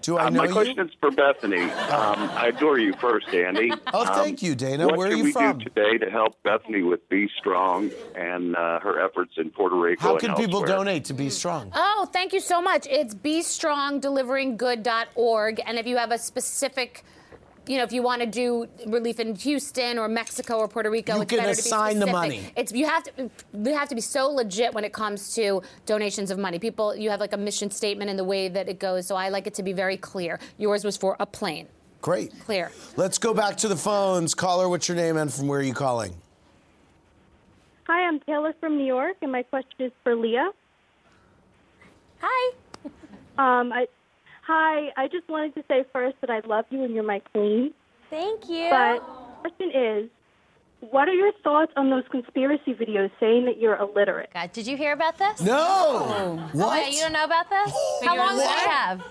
Do 0.08 0.16
I 0.16 0.24
Uh, 0.24 0.30
know 0.30 0.38
my 0.40 0.46
you? 0.46 0.52
question 0.54 0.88
is 0.88 0.94
for 1.02 1.10
Bethenny. 1.10 1.64
Um, 1.92 2.30
I 2.32 2.46
adore 2.46 2.78
you 2.78 2.94
first, 2.94 3.28
Andy. 3.28 3.70
Oh, 3.92 4.06
Um, 4.06 4.14
thank 4.14 4.40
you, 4.42 4.54
Dana. 4.54 4.86
What 4.86 4.96
Where 4.96 5.08
are 5.08 5.10
should 5.10 5.18
you 5.18 5.24
we 5.24 5.32
from? 5.32 5.58
do 5.58 5.64
today 5.64 5.98
to 5.98 6.08
help 6.10 6.42
Bethenny 6.42 6.88
with 6.88 7.06
Be 7.10 7.28
Strong 7.38 7.90
and 8.14 8.56
uh, 8.56 8.80
her 8.80 9.04
efforts 9.04 9.34
in 9.36 9.50
Puerto 9.50 9.76
Rico? 9.76 10.00
How 10.02 10.12
and 10.12 10.20
can 10.20 10.34
people 10.34 10.62
donate 10.62 11.04
to 11.06 11.12
be 11.12 11.28
strong? 11.28 11.70
Oh, 11.74 12.08
thank 12.10 12.32
you 12.32 12.40
so 12.40 12.62
much. 12.62 12.86
It's 12.90 13.14
bestrongdeliveringgood.org. 13.14 15.60
And 15.66 15.78
if 15.78 15.86
you 15.86 15.98
have 15.98 16.10
a 16.10 16.16
specific, 16.16 17.04
you 17.68 17.76
know, 17.76 17.84
if 17.84 17.92
you 17.92 18.02
want 18.02 18.22
to 18.22 18.26
do 18.26 18.66
relief 18.86 19.20
in 19.20 19.34
Houston 19.36 19.98
or 19.98 20.08
Mexico 20.08 20.58
or 20.58 20.68
Puerto 20.68 20.90
Rico, 20.90 21.16
You 21.16 21.22
it's 21.22 21.30
can 21.30 21.38
better 21.40 21.50
assign 21.50 21.94
to 21.94 22.00
the 22.00 22.06
be 22.06 22.12
money. 22.12 22.36
specific. 22.38 22.58
It's 22.58 22.72
you 22.72 22.86
have 22.86 23.02
to 23.04 23.30
we 23.52 23.72
have 23.72 23.88
to 23.90 23.94
be 23.94 24.00
so 24.00 24.28
legit 24.28 24.72
when 24.72 24.84
it 24.84 24.92
comes 24.92 25.34
to 25.34 25.62
donations 25.86 26.30
of 26.30 26.38
money. 26.38 26.58
People, 26.58 26.96
you 26.96 27.10
have 27.10 27.20
like 27.20 27.34
a 27.34 27.36
mission 27.36 27.70
statement 27.70 28.10
in 28.10 28.16
the 28.16 28.24
way 28.24 28.48
that 28.48 28.68
it 28.68 28.78
goes. 28.78 29.06
So 29.06 29.16
I 29.16 29.28
like 29.28 29.46
it 29.46 29.54
to 29.54 29.62
be 29.62 29.72
very 29.72 29.96
clear. 29.96 30.40
Yours 30.56 30.84
was 30.84 30.96
for 30.96 31.16
a 31.20 31.26
plane. 31.26 31.68
Great. 32.00 32.32
Clear. 32.40 32.70
Let's 32.96 33.18
go 33.18 33.34
back 33.34 33.56
to 33.58 33.68
the 33.68 33.76
phones. 33.76 34.34
Caller, 34.34 34.68
what's 34.68 34.88
your 34.88 34.96
name 34.96 35.16
and 35.16 35.32
from 35.32 35.48
where 35.48 35.60
are 35.60 35.62
you 35.62 35.74
calling? 35.74 36.14
Hi, 37.86 38.06
I'm 38.06 38.20
Taylor 38.20 38.54
from 38.60 38.76
New 38.76 38.84
York, 38.84 39.16
and 39.22 39.32
my 39.32 39.42
question 39.42 39.86
is 39.86 39.92
for 40.04 40.14
Lea. 40.14 40.50
Hi. 42.20 42.52
Um, 43.38 43.72
I, 43.72 43.88
hi, 44.48 44.90
I 44.96 45.06
just 45.08 45.28
wanted 45.28 45.54
to 45.56 45.64
say 45.68 45.84
first 45.92 46.16
that 46.22 46.30
I 46.30 46.40
love 46.40 46.64
you 46.70 46.82
and 46.82 46.94
you're 46.94 47.04
my 47.04 47.20
queen. 47.32 47.72
Thank 48.10 48.48
you. 48.48 48.68
But 48.70 49.00
the 49.44 49.50
question 49.50 49.70
is, 49.74 50.10
what 50.80 51.08
are 51.08 51.12
your 51.14 51.32
thoughts 51.44 51.72
on 51.76 51.90
those 51.90 52.04
conspiracy 52.10 52.72
videos 52.72 53.10
saying 53.20 53.44
that 53.44 53.58
you're 53.60 53.76
illiterate? 53.76 54.30
God, 54.32 54.52
did 54.52 54.66
you 54.66 54.76
hear 54.76 54.92
about 54.92 55.18
this? 55.18 55.40
No. 55.42 55.54
Oh, 55.58 56.48
What? 56.52 56.64
Oh, 56.66 56.70
wait, 56.70 56.94
you 56.94 57.00
don't 57.00 57.12
know 57.12 57.24
about 57.24 57.50
this? 57.50 57.72
How 58.04 58.16
long 58.16 58.36
do 58.36 58.42
I 58.42 58.66
have? 58.70 59.02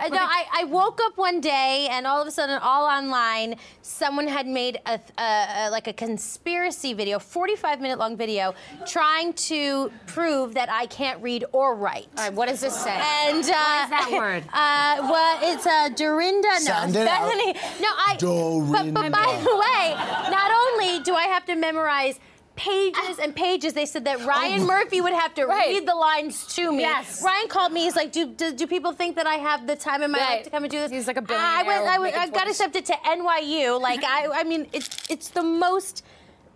Uh, 0.00 0.08
no, 0.08 0.18
I, 0.18 0.44
I 0.60 0.64
woke 0.64 1.00
up 1.04 1.16
one 1.18 1.40
day 1.40 1.88
and 1.90 2.06
all 2.06 2.20
of 2.22 2.26
a 2.26 2.30
sudden, 2.30 2.58
all 2.62 2.86
online, 2.86 3.56
someone 3.82 4.26
had 4.26 4.46
made 4.46 4.80
a, 4.86 4.98
a, 5.18 5.22
a 5.22 5.70
like 5.70 5.86
a 5.88 5.92
conspiracy 5.92 6.94
video, 6.94 7.18
45 7.18 7.80
minute 7.80 7.98
long 7.98 8.16
video, 8.16 8.54
trying 8.86 9.32
to 9.34 9.92
prove 10.06 10.54
that 10.54 10.70
I 10.70 10.86
can't 10.86 11.22
read 11.22 11.44
or 11.52 11.74
write. 11.74 12.08
All 12.16 12.24
right, 12.24 12.32
what 12.32 12.48
does 12.48 12.60
this 12.60 12.74
say? 12.74 12.90
And 12.90 13.38
uh, 13.38 13.42
What 13.42 13.84
is 13.84 13.90
that 13.90 14.08
word? 14.12 14.44
Uh, 14.60 15.08
well, 15.10 15.38
it's 15.42 15.66
uh, 15.66 15.88
Dorinda. 15.90 16.48
No, 16.48 16.58
Sound 16.58 16.96
it 16.96 17.06
out. 17.06 17.28
Bethany. 17.28 17.52
No, 17.80 17.88
I. 17.88 18.16
But, 18.20 18.92
but 18.94 19.12
by 19.12 19.40
the 19.42 19.56
way, 19.56 20.30
not 20.30 20.50
only 20.50 21.02
do 21.02 21.14
I 21.14 21.24
have 21.24 21.44
to 21.46 21.56
memorize 21.56 22.18
pages 22.60 23.18
and 23.22 23.34
pages, 23.34 23.72
they 23.72 23.86
said 23.86 24.04
that 24.04 24.20
oh. 24.20 24.26
Ryan 24.26 24.66
Murphy 24.66 25.00
would 25.00 25.14
have 25.14 25.34
to 25.34 25.46
read 25.46 25.86
the 25.86 25.94
lines 25.94 26.46
to 26.56 26.70
me. 26.70 26.80
Yes. 26.80 27.22
Ryan 27.24 27.48
called 27.48 27.72
me. 27.72 27.84
He's 27.84 27.96
like, 27.96 28.12
do, 28.12 28.26
do, 28.26 28.52
do 28.52 28.66
people 28.66 28.92
think 28.92 29.16
that 29.16 29.26
I 29.26 29.36
have 29.36 29.66
the 29.66 29.76
time 29.76 30.02
in 30.02 30.10
my 30.10 30.18
life 30.18 30.44
to 30.44 30.50
come 30.50 30.64
and 30.64 30.70
do 30.70 30.78
this? 30.78 30.90
He's 30.90 31.06
like 31.06 31.16
a 31.16 31.22
billionaire 31.22 31.64
went. 31.64 31.86
I, 31.86 31.98
went, 31.98 32.14
making 32.14 32.20
I 32.20 32.26
got 32.26 32.44
twice. 32.44 32.60
accepted 32.60 32.84
to 32.86 32.92
NYU. 32.92 33.80
Like 33.80 34.04
I. 34.04 34.28
I 34.32 34.44
mean, 34.44 34.66
it's 34.72 34.88
it's 35.08 35.28
the 35.28 35.42
most 35.42 36.04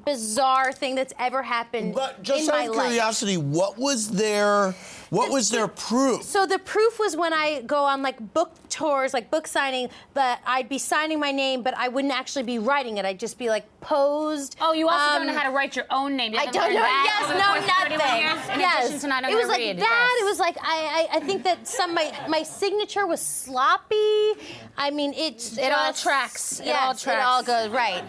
bizarre 0.05 0.71
thing 0.73 0.95
that's 0.95 1.14
ever 1.19 1.43
happened 1.43 1.95
But 1.95 2.23
just 2.23 2.43
in 2.43 2.47
my 2.49 2.64
out 2.64 2.71
of 2.71 2.77
life. 2.77 2.87
curiosity, 2.88 3.37
what 3.38 3.79
was 3.79 4.11
their 4.11 4.75
What 5.14 5.31
was 5.31 5.50
their 5.50 5.68
proof? 5.68 6.22
So 6.22 6.46
the 6.46 6.59
proof 6.59 6.98
was 6.98 7.16
when 7.16 7.33
I 7.33 7.62
go 7.62 7.85
on 7.85 8.03
like 8.03 8.18
book 8.35 8.53
tours, 8.68 9.14
like 9.14 9.31
book 9.31 9.46
signing, 9.46 9.88
but 10.14 10.38
I'd 10.46 10.68
be 10.68 10.79
signing 10.79 11.20
my 11.20 11.31
name, 11.31 11.62
but 11.62 11.74
I 11.77 11.88
wouldn't 11.88 12.12
actually 12.12 12.42
be 12.44 12.59
writing 12.59 12.96
it. 12.98 13.05
I'd 13.05 13.20
just 13.20 13.38
be 13.38 13.48
like 13.48 13.64
posed. 13.81 14.57
Oh, 14.61 14.72
you 14.72 14.88
also 14.88 15.12
don't 15.18 15.20
Um, 15.22 15.27
know 15.29 15.38
how 15.40 15.44
to 15.48 15.55
write 15.55 15.77
your 15.77 15.87
own 15.90 16.16
name. 16.16 16.33
You 16.33 16.38
I 16.40 16.46
don't 16.46 16.62
learned 16.62 16.74
know. 16.74 16.81
that 16.81 17.05
Yes, 17.07 17.29
no, 17.38 17.46
course 17.46 17.59
of 17.59 17.70
31 17.70 17.98
nothing. 17.98 18.22
years, 18.22 18.48
in 18.55 18.61
yes, 18.61 18.79
addition 18.85 19.00
to 19.00 19.07
not 19.07 19.22
knowing 19.22 19.35
it 19.35 19.38
was 19.38 19.48
like 19.48 19.59
read. 19.59 19.79
that. 19.79 20.09
Yes. 20.12 20.22
It 20.22 20.27
was 20.31 20.38
like 20.40 20.57
I, 20.62 21.09
I, 21.12 21.16
I 21.16 21.20
think 21.20 21.44
that 21.44 21.68
some 21.68 21.94
my 21.94 22.12
my 22.29 22.42
signature 22.42 23.07
was 23.07 23.20
sloppy. 23.20 24.33
I 24.77 24.90
mean, 24.90 25.12
it's 25.14 25.57
It 25.57 25.70
all 25.72 25.90
just- 25.92 26.03
tracks. 26.03 26.61
It 26.61 26.66
Yes, 26.66 26.77
all 27.07 27.12
It 27.14 27.18
all 27.20 27.42
tracks. 27.44 27.46
goes 27.46 27.68
right. 27.74 28.03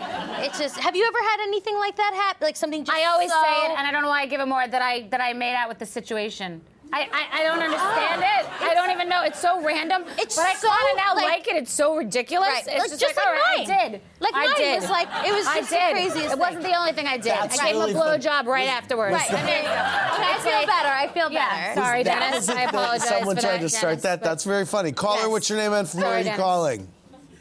It's 0.45 0.57
just. 0.57 0.77
Have 0.77 0.95
you 0.95 1.05
ever 1.05 1.19
had 1.31 1.39
anything 1.43 1.77
like 1.77 1.95
that 1.97 2.13
happen? 2.15 2.45
Like 2.45 2.55
something 2.55 2.83
just 2.83 2.97
I 2.97 3.05
always 3.05 3.31
so- 3.31 3.43
say 3.43 3.65
it, 3.65 3.77
and 3.77 3.85
I 3.87 3.91
don't 3.91 4.01
know 4.01 4.09
why 4.09 4.21
I 4.21 4.25
give 4.25 4.41
it 4.41 4.47
more 4.47 4.65
that 4.67 4.81
I 4.81 5.01
that 5.11 5.21
I 5.21 5.33
made 5.33 5.53
out 5.55 5.69
with 5.69 5.79
the 5.79 5.85
situation. 5.85 6.61
I, 6.93 7.09
I, 7.11 7.39
I 7.41 7.43
don't 7.43 7.59
understand 7.59 8.21
it. 8.21 8.61
I 8.61 8.73
don't 8.73 8.89
even 8.91 9.09
know. 9.09 9.23
It's 9.23 9.39
so 9.39 9.61
random. 9.61 10.05
It's 10.17 10.35
but 10.37 10.45
I 10.47 10.53
so, 10.53 10.69
kind 10.69 10.89
of 10.91 10.97
now 10.97 11.15
like- 11.15 11.25
like, 11.45 11.47
it. 11.47 11.55
It's 11.57 11.71
so 11.73 11.95
ridiculous. 11.97 12.47
Right. 12.47 12.63
It's 12.67 12.79
Like, 12.79 12.89
just, 12.89 13.01
just 13.01 13.15
like, 13.17 13.25
like 13.25 13.25
all 13.25 13.33
right, 13.33 13.67
mine. 13.67 13.77
I 13.79 13.89
did. 13.89 14.01
Like 14.21 14.33
I 14.33 14.45
mine 14.45 14.55
did. 14.57 14.81
was 14.81 14.89
like- 14.89 15.07
it 15.27 15.33
was 15.33 15.47
I 15.47 15.57
just 15.59 15.69
the 15.71 15.75
did. 15.75 15.91
craziest 15.91 16.33
It 16.33 16.39
wasn't 16.39 16.63
the 16.63 16.75
only 16.75 16.93
thing 16.93 17.07
I 17.07 17.17
did. 17.17 17.25
That's 17.33 17.59
I 17.59 17.65
gave 17.71 17.75
really 17.75 17.91
him 17.91 17.97
a 17.97 17.99
funny. 17.99 18.23
blowjob 18.23 18.45
right 18.45 18.67
afterwards. 18.69 19.13
Right. 19.13 19.31
And 19.33 19.47
there 19.47 19.57
you 19.57 19.63
go. 19.63 19.71
Okay, 19.71 20.31
I 20.31 20.39
feel 20.41 20.67
better. 20.67 20.89
I 20.89 21.09
feel 21.13 21.31
Yeah, 21.31 21.49
better. 21.75 21.81
sorry, 21.81 22.03
That 22.03 22.19
Dennis. 22.19 22.49
I 22.49 22.53
thing. 22.55 22.67
apologize 22.69 23.07
Someone 23.09 23.35
tried 23.37 23.61
to 23.61 23.69
start 23.69 24.01
that. 24.03 24.23
That's 24.23 24.43
very 24.45 24.65
funny. 24.65 24.91
Caller, 24.93 25.21
Yes. 25.21 25.27
what's 25.27 25.49
your 25.49 25.59
name 25.59 25.73
and 25.73 25.89
from 25.89 26.01
where 26.01 26.13
are 26.13 26.21
you 26.21 26.31
calling? 26.31 26.87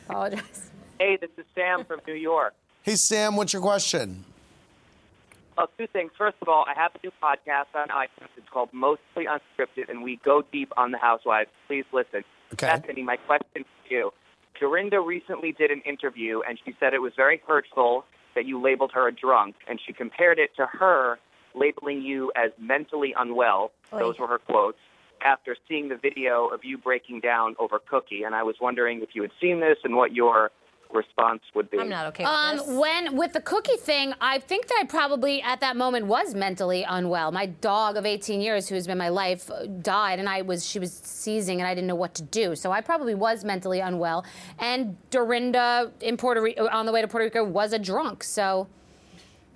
Apologize. 0.09 0.71
Hey, 0.99 1.17
this 1.17 1.31
is 1.39 1.45
Sam 1.55 1.85
from 1.85 2.01
New 2.07 2.15
York. 2.15 2.55
Hey, 2.83 2.97
Sam, 2.97 3.37
what's 3.37 3.53
your 3.53 3.63
question? 3.63 4.25
Uh, 5.57 5.67
two 5.79 5.87
things. 5.87 6.11
First 6.19 6.37
of 6.43 6.49
all, 6.49 6.65
I 6.67 6.75
have 6.75 6.93
a 6.95 6.99
new 7.05 7.13
podcast 7.23 7.75
on 7.75 7.89
iTunes. 7.89 8.29
It's 8.37 8.49
called 8.51 8.71
Mostly 8.73 9.27
Unscripted, 9.27 9.89
and 9.89 10.03
we 10.03 10.19
go 10.25 10.43
deep 10.53 10.73
on 10.77 10.91
the 10.91 10.99
housewives. 10.99 11.51
Please 11.69 11.85
listen. 11.93 12.25
Okay. 12.55 12.67
Bethenny, 12.67 13.05
my 13.05 13.17
question 13.17 13.65
for 13.65 13.95
you. 13.95 14.13
Dorinda 14.59 15.01
recently 15.01 15.53
did 15.53 15.71
an 15.71 15.81
interview, 15.83 16.41
and 16.49 16.59
she 16.65 16.75
said 16.79 16.95
it 16.95 17.03
was 17.03 17.13
very 17.17 17.41
hurtful 17.47 18.05
that 18.35 18.47
you 18.47 18.61
labeled 18.61 18.93
her 18.95 19.07
a 19.09 19.13
drunk, 19.13 19.57
and 19.69 19.81
she 19.85 19.93
compared 19.93 20.39
it 20.39 20.51
to 20.57 20.67
her 20.67 21.19
labeling 21.55 22.03
you 22.03 22.33
as 22.35 22.51
mentally 22.59 23.15
unwell. 23.17 23.71
Those 23.93 24.19
were 24.19 24.27
her 24.27 24.39
quotes. 24.39 24.79
After 25.25 25.57
seeing 25.69 25.89
the 25.89 25.97
video 25.97 26.49
of 26.49 26.65
you 26.65 26.77
breaking 26.77 27.21
down 27.21 27.55
over 27.59 27.79
Cookie, 27.79 28.25
and 28.25 28.35
I 28.35 28.43
was 28.43 28.57
wondering 28.61 29.03
if 29.03 29.11
you 29.15 29.23
had 29.23 29.31
seen 29.41 29.61
this 29.61 29.79
and 29.85 29.97
what 29.97 30.13
your 30.13 30.51
response 30.95 31.43
would 31.55 31.71
be. 31.71 31.79
I'm 31.79 31.89
not 31.89 32.07
okay 32.07 32.25
Um, 32.25 32.57
with 32.57 32.67
this. 32.67 32.77
when 32.79 33.17
with 33.17 33.33
the 33.33 33.41
cookie 33.41 33.77
thing, 33.77 34.15
I 34.21 34.39
think 34.39 34.69
that 34.69 34.79
I 34.81 34.85
probably 34.87 35.43
at 35.43 35.61
that 35.61 35.77
moment 35.77 36.07
was 36.07 36.35
mentally 36.35 36.85
unwell. 36.89 37.33
My 37.33 37.47
dog 37.47 37.97
of 37.97 38.07
18 38.07 38.41
years, 38.41 38.69
who's 38.69 38.87
been 38.87 38.99
my 38.99 39.09
life, 39.09 39.51
uh, 39.51 39.67
died, 39.67 40.19
and 40.19 40.29
I 40.29 40.43
was 40.43 40.65
she 40.67 40.79
was 40.79 40.93
seizing, 40.93 41.61
and 41.61 41.69
I 41.69 41.75
didn't 41.75 41.89
know 41.89 41.95
what 41.95 42.15
to 42.15 42.23
do. 42.23 42.55
So 42.57 42.73
I 42.73 42.81
probably 42.81 43.15
was 43.15 43.45
mentally 43.45 43.81
unwell. 43.81 44.25
And 44.59 44.97
Dorinda 45.11 45.91
in 46.01 46.17
Puerto 46.17 46.41
Rico, 46.41 46.69
on 46.69 46.87
the 46.87 46.93
way 46.93 47.03
to 47.03 47.09
Puerto 47.09 47.25
Rico, 47.25 47.45
was 47.45 47.73
a 47.73 47.79
drunk. 47.79 48.23
So 48.25 48.69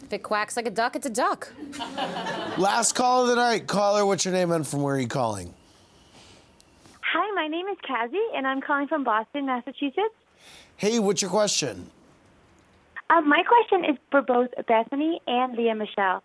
if 0.05 0.12
it 0.12 0.22
quacks 0.22 0.57
like 0.57 0.66
a 0.66 0.70
duck, 0.70 0.96
it's 0.96 1.07
a 1.07 1.11
duck. 1.11 1.53
Last 2.59 2.92
call 2.94 3.22
of 3.22 3.29
the 3.29 3.37
night. 3.37 3.66
Caller, 3.66 4.05
what's 4.05 4.24
your 4.24 4.35
name 4.35 4.51
and 4.53 4.66
from 4.66 4.83
where 4.83 4.94
are 4.96 5.01
you 5.01 5.09
calling? 5.09 5.55
Hi, 7.12 7.31
my 7.35 7.48
name 7.48 7.66
is 7.68 7.79
Kazi, 7.87 8.20
and 8.35 8.46
I'm 8.46 8.61
calling 8.61 8.87
from 8.87 9.03
Boston, 9.03 9.46
Massachusetts. 9.46 10.14
Hey, 10.78 11.00
what's 11.00 11.20
your 11.20 11.30
question? 11.30 11.90
Um, 13.10 13.28
my 13.28 13.42
question 13.42 13.84
is 13.84 13.98
for 14.12 14.22
both 14.22 14.50
Bethenny 14.68 15.16
and 15.26 15.56
Lea 15.56 15.74
Michele. 15.74 16.22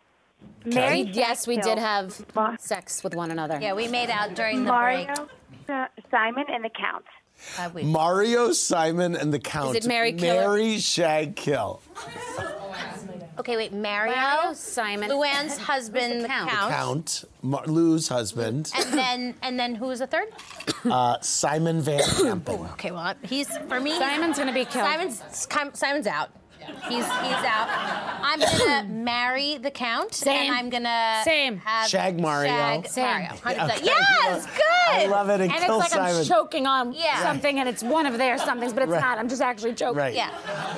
Mary 0.64 1.02
yes, 1.12 1.48
we 1.48 1.56
did 1.56 1.80
Sheffield, 1.80 1.80
have 2.36 2.60
sex 2.60 3.04
with 3.04 3.16
one 3.16 3.32
another. 3.32 3.58
Yeah, 3.60 3.74
we 3.74 3.88
made 3.88 4.12
out 4.12 4.36
during 4.36 4.64
the 4.64 4.72
Mario, 4.72 5.06
break. 5.08 5.70
uh, 5.70 5.88
Simon, 6.12 6.46
and 6.50 6.64
the 6.64 6.70
Count. 6.70 7.06
Uh, 7.58 7.82
Mario, 7.84 8.52
Simon, 8.52 9.16
and 9.16 9.34
the 9.34 9.40
Count. 9.40 9.76
Is 9.76 9.86
it 9.86 9.88
Mary 9.88 10.14
Killer? 10.14 10.50
Mary 10.50 10.78
Shag 10.78 11.36
Kill. 11.36 11.82
Okay, 13.40 13.58
wait. 13.58 13.74
Mario, 13.74 14.14
Mario, 14.16 14.54
Simon, 14.54 15.10
Luann's 15.10 15.58
husband, 15.72 16.24
the 16.24 16.28
Count? 16.28 16.50
count, 16.50 16.72
Count. 16.72 17.24
Mar- 17.42 17.66
Lou's 17.66 18.08
husband. 18.08 18.72
and 18.76 18.94
then 18.94 19.36
and 19.42 19.60
then 19.60 19.76
who 19.76 19.88
was 19.88 20.00
the 20.00 20.08
third? 20.08 20.28
Uh, 20.86 21.18
Simon 21.22 21.82
Van 21.82 22.02
Kempen. 22.02 22.70
Okay, 22.74 22.92
well, 22.92 23.14
he's 23.24 23.48
for 23.70 23.80
me. 23.80 23.98
Simon's 23.98 24.38
gonna 24.38 24.52
be 24.54 24.66
killed. 24.66 24.86
Simon's 24.86 25.48
Simon's 25.74 26.08
out. 26.08 26.30
He's 26.88 27.06
he's 27.06 27.44
out. 27.46 27.68
I'm 28.26 28.40
gonna 28.40 28.84
marry 28.90 29.58
the 29.58 29.72
count, 29.72 30.14
Same. 30.14 30.48
and 30.52 30.56
I'm 30.56 30.70
gonna 30.70 31.22
Same. 31.24 31.58
have 31.58 31.88
Shag 31.90 32.20
Mario. 32.20 32.52
Shag 32.52 32.88
Same. 32.88 33.06
Mario. 33.06 33.28
100%. 33.30 33.64
Okay. 33.74 33.86
Yes, 33.86 34.46
good. 34.46 34.64
I 34.94 35.06
love 35.08 35.30
it. 35.30 35.40
And, 35.42 35.52
And 35.52 35.64
kill 35.64 35.82
it's 35.82 35.92
like 35.96 36.06
Simon. 36.08 36.16
I'm 36.18 36.26
choking 36.26 36.68
on 36.68 36.94
Yeah. 36.94 37.22
something, 37.24 37.60
and 37.60 37.68
it's 37.70 37.82
one 37.84 38.06
of 38.06 38.18
their 38.18 38.38
somethings, 38.38 38.74
but 38.74 38.84
it's 38.84 38.92
Right. 38.92 39.02
not. 39.02 39.18
I'm 39.18 39.30
just 39.30 39.42
actually 39.42 39.74
choking. 39.74 39.98
Right. 39.98 40.14
Yeah. 40.14 40.30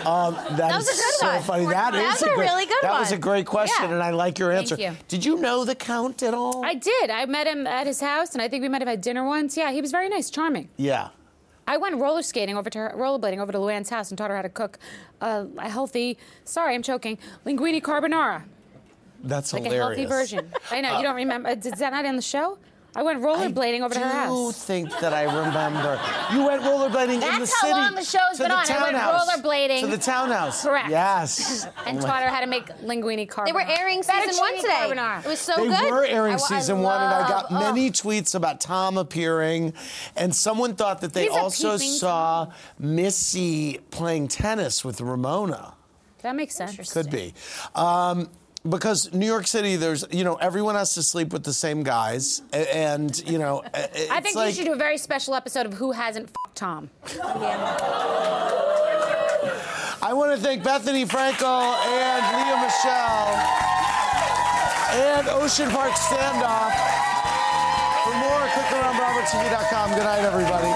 Um, 0.06 0.36
that 0.58 0.76
was 0.76 0.88
is 0.88 1.00
a 1.00 1.02
good 1.02 1.14
so 1.16 1.28
one. 1.28 1.42
funny. 1.44 1.66
That 1.66 1.94
That 1.94 2.16
is 2.16 2.22
a 2.22 2.26
good- 2.26 2.38
really 2.40 2.66
good 2.66 2.84
one. 2.84 2.92
That 2.94 3.00
was 3.00 3.12
a 3.12 3.16
one. 3.16 3.22
great 3.22 3.46
question, 3.48 3.86
Yeah. 3.90 3.94
and 3.96 4.04
I 4.04 4.12
like 4.12 4.38
your 4.40 4.52
answer. 4.52 4.76
you. 4.76 4.92
Did 5.08 5.26
you 5.26 5.38
know 5.38 5.66
the 5.66 5.76
Count 5.76 6.22
at 6.24 6.34
all? 6.34 6.64
I 6.66 6.76
did. 6.76 7.10
I 7.10 7.26
met 7.26 7.48
him 7.48 7.66
at 7.68 7.88
his 7.88 8.00
house, 8.00 8.34
and 8.34 8.42
I 8.42 8.48
think 8.48 8.62
we 8.62 8.70
might 8.70 8.82
have 8.82 8.88
had 8.90 9.02
dinner 9.02 9.26
once. 9.26 9.58
Yeah, 9.58 9.72
he 9.72 9.82
was 9.82 9.92
very 9.92 10.08
nice, 10.10 10.30
charming. 10.30 10.70
yeah. 10.78 11.10
I 11.68 11.78
went 11.78 11.98
roller 11.98 12.22
skating 12.22 12.58
over 12.58 12.70
to 12.70 12.78
her, 12.80 12.94
rollerblading 12.96 13.40
over 13.40 13.52
to 13.52 13.58
Luann's 13.58 13.90
house 13.90 14.12
and 14.12 14.18
taught 14.18 14.30
her 14.30 14.36
how 14.36 14.44
to 14.44 14.50
cook 14.50 14.78
uh, 15.22 15.46
a 15.58 15.70
healthy. 15.70 16.18
Sorry, 16.44 16.76
I'm 16.76 16.84
choking. 16.84 17.18
Linguine 17.46 17.82
carbonara, 17.82 18.44
That's 19.24 19.52
like 19.52 19.64
hilarious. 19.64 19.84
a 19.84 20.02
healthy 20.02 20.06
version. 20.06 20.52
I 20.72 20.82
know 20.82 20.98
you 20.98 21.04
don't 21.04 21.16
remember. 21.16 21.50
Is 21.50 21.64
that 21.80 21.92
not 21.92 22.06
in 22.06 22.16
the 22.16 22.22
show? 22.22 22.58
I 22.96 23.04
went 23.04 23.22
rollerblading 23.22 23.82
over 23.82 23.94
to 23.94 24.00
her 24.00 24.06
house. 24.06 24.24
I 24.24 24.28
do 24.28 24.46
house. 24.46 24.64
think 24.64 24.90
that 25.00 25.14
I 25.14 25.24
remember. 25.24 26.00
You 26.34 26.46
went 26.48 26.62
rollerblading 26.64 27.16
in 27.16 27.20
the 27.20 27.26
city. 27.26 27.38
That's 27.40 27.60
city. 27.60 27.72
how 27.74 27.78
long 27.82 27.96
the 27.96 28.04
show's 28.04 28.38
to 28.38 28.44
been 28.44 28.50
the 28.50 28.56
on. 28.56 28.72
I 28.72 28.82
went 28.84 28.96
townhouse. 28.96 29.30
rollerblading. 29.38 29.80
To 29.82 29.88
the 29.88 29.98
townhouse. 29.98 30.64
Correct. 30.64 30.90
Yes. 30.90 31.68
and 31.86 31.98
Oh 31.98 32.02
my- 32.02 32.08
taught 32.08 32.24
her 32.24 32.30
how 32.30 32.40
to 32.40 32.48
make 32.48 32.66
linguine 32.84 33.28
carbonara. 33.28 33.46
They 33.48 33.52
were 33.52 33.66
airing 33.68 34.02
season 34.02 34.38
one 34.38 34.56
today. 34.56 34.68
carbonara. 34.74 35.26
It 35.26 35.28
was 35.28 35.40
so 35.40 35.56
they 35.58 35.68
good. 35.68 35.92
were 35.92 36.06
airing 36.06 36.34
I- 36.34 36.36
I 36.36 36.38
season 36.38 36.82
one, 36.82 37.02
and 37.02 37.14
I 37.14 37.28
got 37.28 37.52
love- 37.52 37.64
oh. 37.64 37.74
many 37.74 37.92
tweets 37.92 38.34
about 38.34 38.62
Tom 38.62 38.98
appearing, 38.98 39.74
and 40.16 40.34
someone 40.34 40.76
thought 40.76 41.02
that 41.02 41.12
they 41.14 41.24
He's 41.24 41.32
also 41.32 41.74
peeping 41.78 41.92
saw 41.94 42.48
Missy 42.80 43.80
playing 43.92 44.30
tennis 44.30 44.86
with 44.86 45.02
Ramona. 45.02 45.74
That 46.22 46.36
makes 46.36 46.56
sense. 46.56 46.92
Could 46.94 47.12
be. 47.12 47.34
Um, 47.76 48.30
because 48.68 49.14
New 49.14 49.26
York 49.28 49.48
City, 49.48 49.76
there's, 49.76 50.06
you 50.12 50.24
know, 50.24 50.36
everyone 50.36 50.76
has 50.76 50.94
to 50.96 51.04
sleep 51.04 51.32
with 51.34 51.44
the 51.44 51.54
same 51.54 51.84
guys. 51.84 52.42
And, 52.52 53.16
you 53.30 53.38
know, 53.38 53.62
i- 53.74 53.90
it's 53.94 54.12
I 54.12 54.22
think 54.22 54.36
like, 54.36 54.50
you 54.50 54.56
should 54.56 54.66
do 54.66 54.74
a 54.74 54.78
very 54.78 54.98
special 54.98 55.36
episode 55.36 55.66
of 55.66 55.74
Who 55.76 55.92
Hasn't 55.92 56.30
Fucked 56.30 56.56
Tom. 56.58 56.90
I 60.02 60.12
want 60.14 60.36
to 60.36 60.42
thank 60.42 60.62
Bethenny 60.64 61.06
Frankel 61.08 61.74
and 61.74 62.22
Lea 62.38 62.56
Michele 62.62 63.34
and 65.02 65.28
Ocean 65.30 65.70
Park 65.72 65.92
Standoff. 65.94 66.74
For 68.06 68.14
more, 68.14 68.48
click 68.54 68.72
around 68.74 68.96
BravoTV.com. 68.96 69.90
Good 69.96 70.04
night, 70.04 70.24
everybody. 70.24 70.70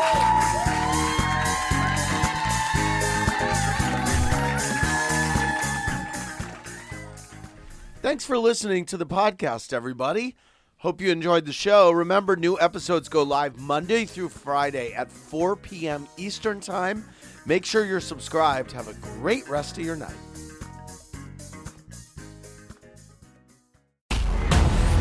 Thanks 8.01 8.23
for 8.23 8.38
listening 8.38 8.85
to 8.85 8.97
the 8.97 9.05
podcast, 9.05 9.73
everybody. 9.73 10.38
Hope 10.77 11.01
you 11.01 11.12
enjoyed 11.12 11.45
the 11.45 11.51
show. 11.51 11.91
Remember, 11.91 12.38
new 12.38 12.57
episodes 12.57 13.09
go 13.09 13.23
live 13.23 13.59
Monday 13.59 14.05
through 14.05 14.29
Friday 14.29 14.93
at 14.93 15.12
4 15.12 15.57
p.m. 15.57 16.07
Eastern 16.15 16.62
Time. 16.62 17.03
Make 17.45 17.65
sure 17.65 17.83
you're 17.83 17.99
subscribed. 17.99 18.71
Have 18.71 18.88
a 18.88 18.93
great 18.93 19.49
rest 19.49 19.77
of 19.77 19.83
your 19.83 19.97
night. 19.97 20.15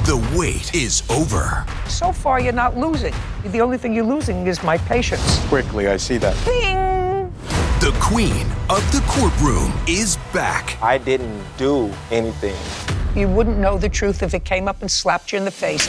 The 0.05 0.35
wait 0.37 0.75
is 0.75 1.09
over. 1.09 1.65
So 1.87 2.11
far, 2.11 2.41
you're 2.41 2.53
not 2.53 2.77
losing. 2.77 3.15
The 3.45 3.61
only 3.61 3.79
thing 3.79 3.95
you're 3.95 4.03
losing 4.03 4.49
is 4.49 4.61
my 4.65 4.77
patience. 4.77 5.39
Quickly, 5.47 5.87
I 5.87 5.99
see 5.99 6.17
that. 6.17 6.35
Bing! 6.45 7.33
The 7.79 7.97
queen 8.01 8.45
of 8.69 8.83
the 8.91 9.05
courtroom 9.07 9.73
is 9.87 10.17
back. 10.33 10.83
I 10.83 10.99
didn't 10.99 11.45
do 11.59 11.93
anything. 12.11 12.57
You 13.15 13.29
wouldn't 13.29 13.59
know 13.59 13.79
the 13.79 13.89
truth 13.89 14.23
if 14.23 14.35
it 14.35 14.45
came 14.45 14.69
up 14.69 14.81
and 14.81 14.91
slapped 14.91 15.33
you 15.33 15.39
in 15.39 15.45
the 15.45 15.51
face. 15.51 15.89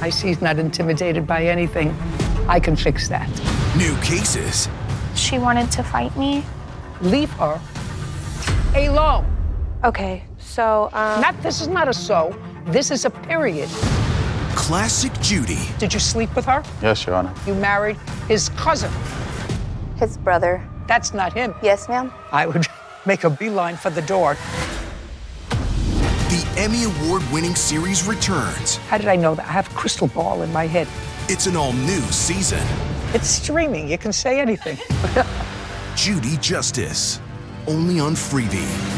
I 0.00 0.10
see 0.10 0.28
he's 0.28 0.40
not 0.42 0.58
intimidated 0.58 1.26
by 1.26 1.44
anything. 1.44 1.90
I 2.46 2.60
can 2.60 2.76
fix 2.76 3.08
that. 3.08 3.28
New 3.76 3.96
cases, 4.00 4.68
She 5.14 5.38
wanted 5.38 5.70
to 5.72 5.82
fight 5.82 6.16
me. 6.16 6.44
Leave 7.00 7.30
her 7.32 7.60
alone. 8.76 9.26
Okay, 9.84 10.22
so 10.38 10.88
um, 10.92 11.20
Not 11.20 11.40
this 11.42 11.60
is 11.60 11.68
not 11.68 11.88
a 11.88 11.92
so. 11.94 12.34
This 12.66 12.90
is 12.90 13.04
a 13.04 13.10
period. 13.10 13.68
classic 14.54 15.12
Judy, 15.20 15.58
Did 15.78 15.92
you 15.94 16.00
sleep 16.00 16.34
with 16.36 16.44
her? 16.46 16.62
Yes, 16.82 17.06
Your 17.06 17.16
Honor. 17.16 17.32
You 17.46 17.54
married 17.54 17.96
his 18.28 18.48
cousin. 18.50 18.90
his 19.96 20.16
brother. 20.18 20.62
That's 20.86 21.12
not 21.12 21.32
him. 21.32 21.54
Yes, 21.62 21.88
ma'am. 21.88 22.12
I 22.32 22.46
would 22.46 22.66
make 23.06 23.24
a 23.24 23.30
beeline 23.30 23.76
for 23.76 23.90
the 23.90 24.02
door. 24.02 24.36
The 26.28 26.46
Emmy 26.58 26.84
Award 26.84 27.22
winning 27.32 27.54
series 27.54 28.04
returns. 28.04 28.76
How 28.88 28.98
did 28.98 29.08
I 29.08 29.16
know 29.16 29.34
that? 29.34 29.46
I 29.46 29.52
have 29.52 29.66
a 29.72 29.74
crystal 29.74 30.08
ball 30.08 30.42
in 30.42 30.52
my 30.52 30.66
head. 30.66 30.86
It's 31.26 31.46
an 31.46 31.56
all 31.56 31.72
new 31.72 32.02
season. 32.10 32.62
It's 33.14 33.28
streaming. 33.28 33.88
You 33.88 33.96
can 33.96 34.12
say 34.12 34.38
anything. 34.38 34.76
Judy 35.96 36.36
Justice. 36.36 37.18
Only 37.66 37.98
on 37.98 38.12
Freevee. 38.12 38.97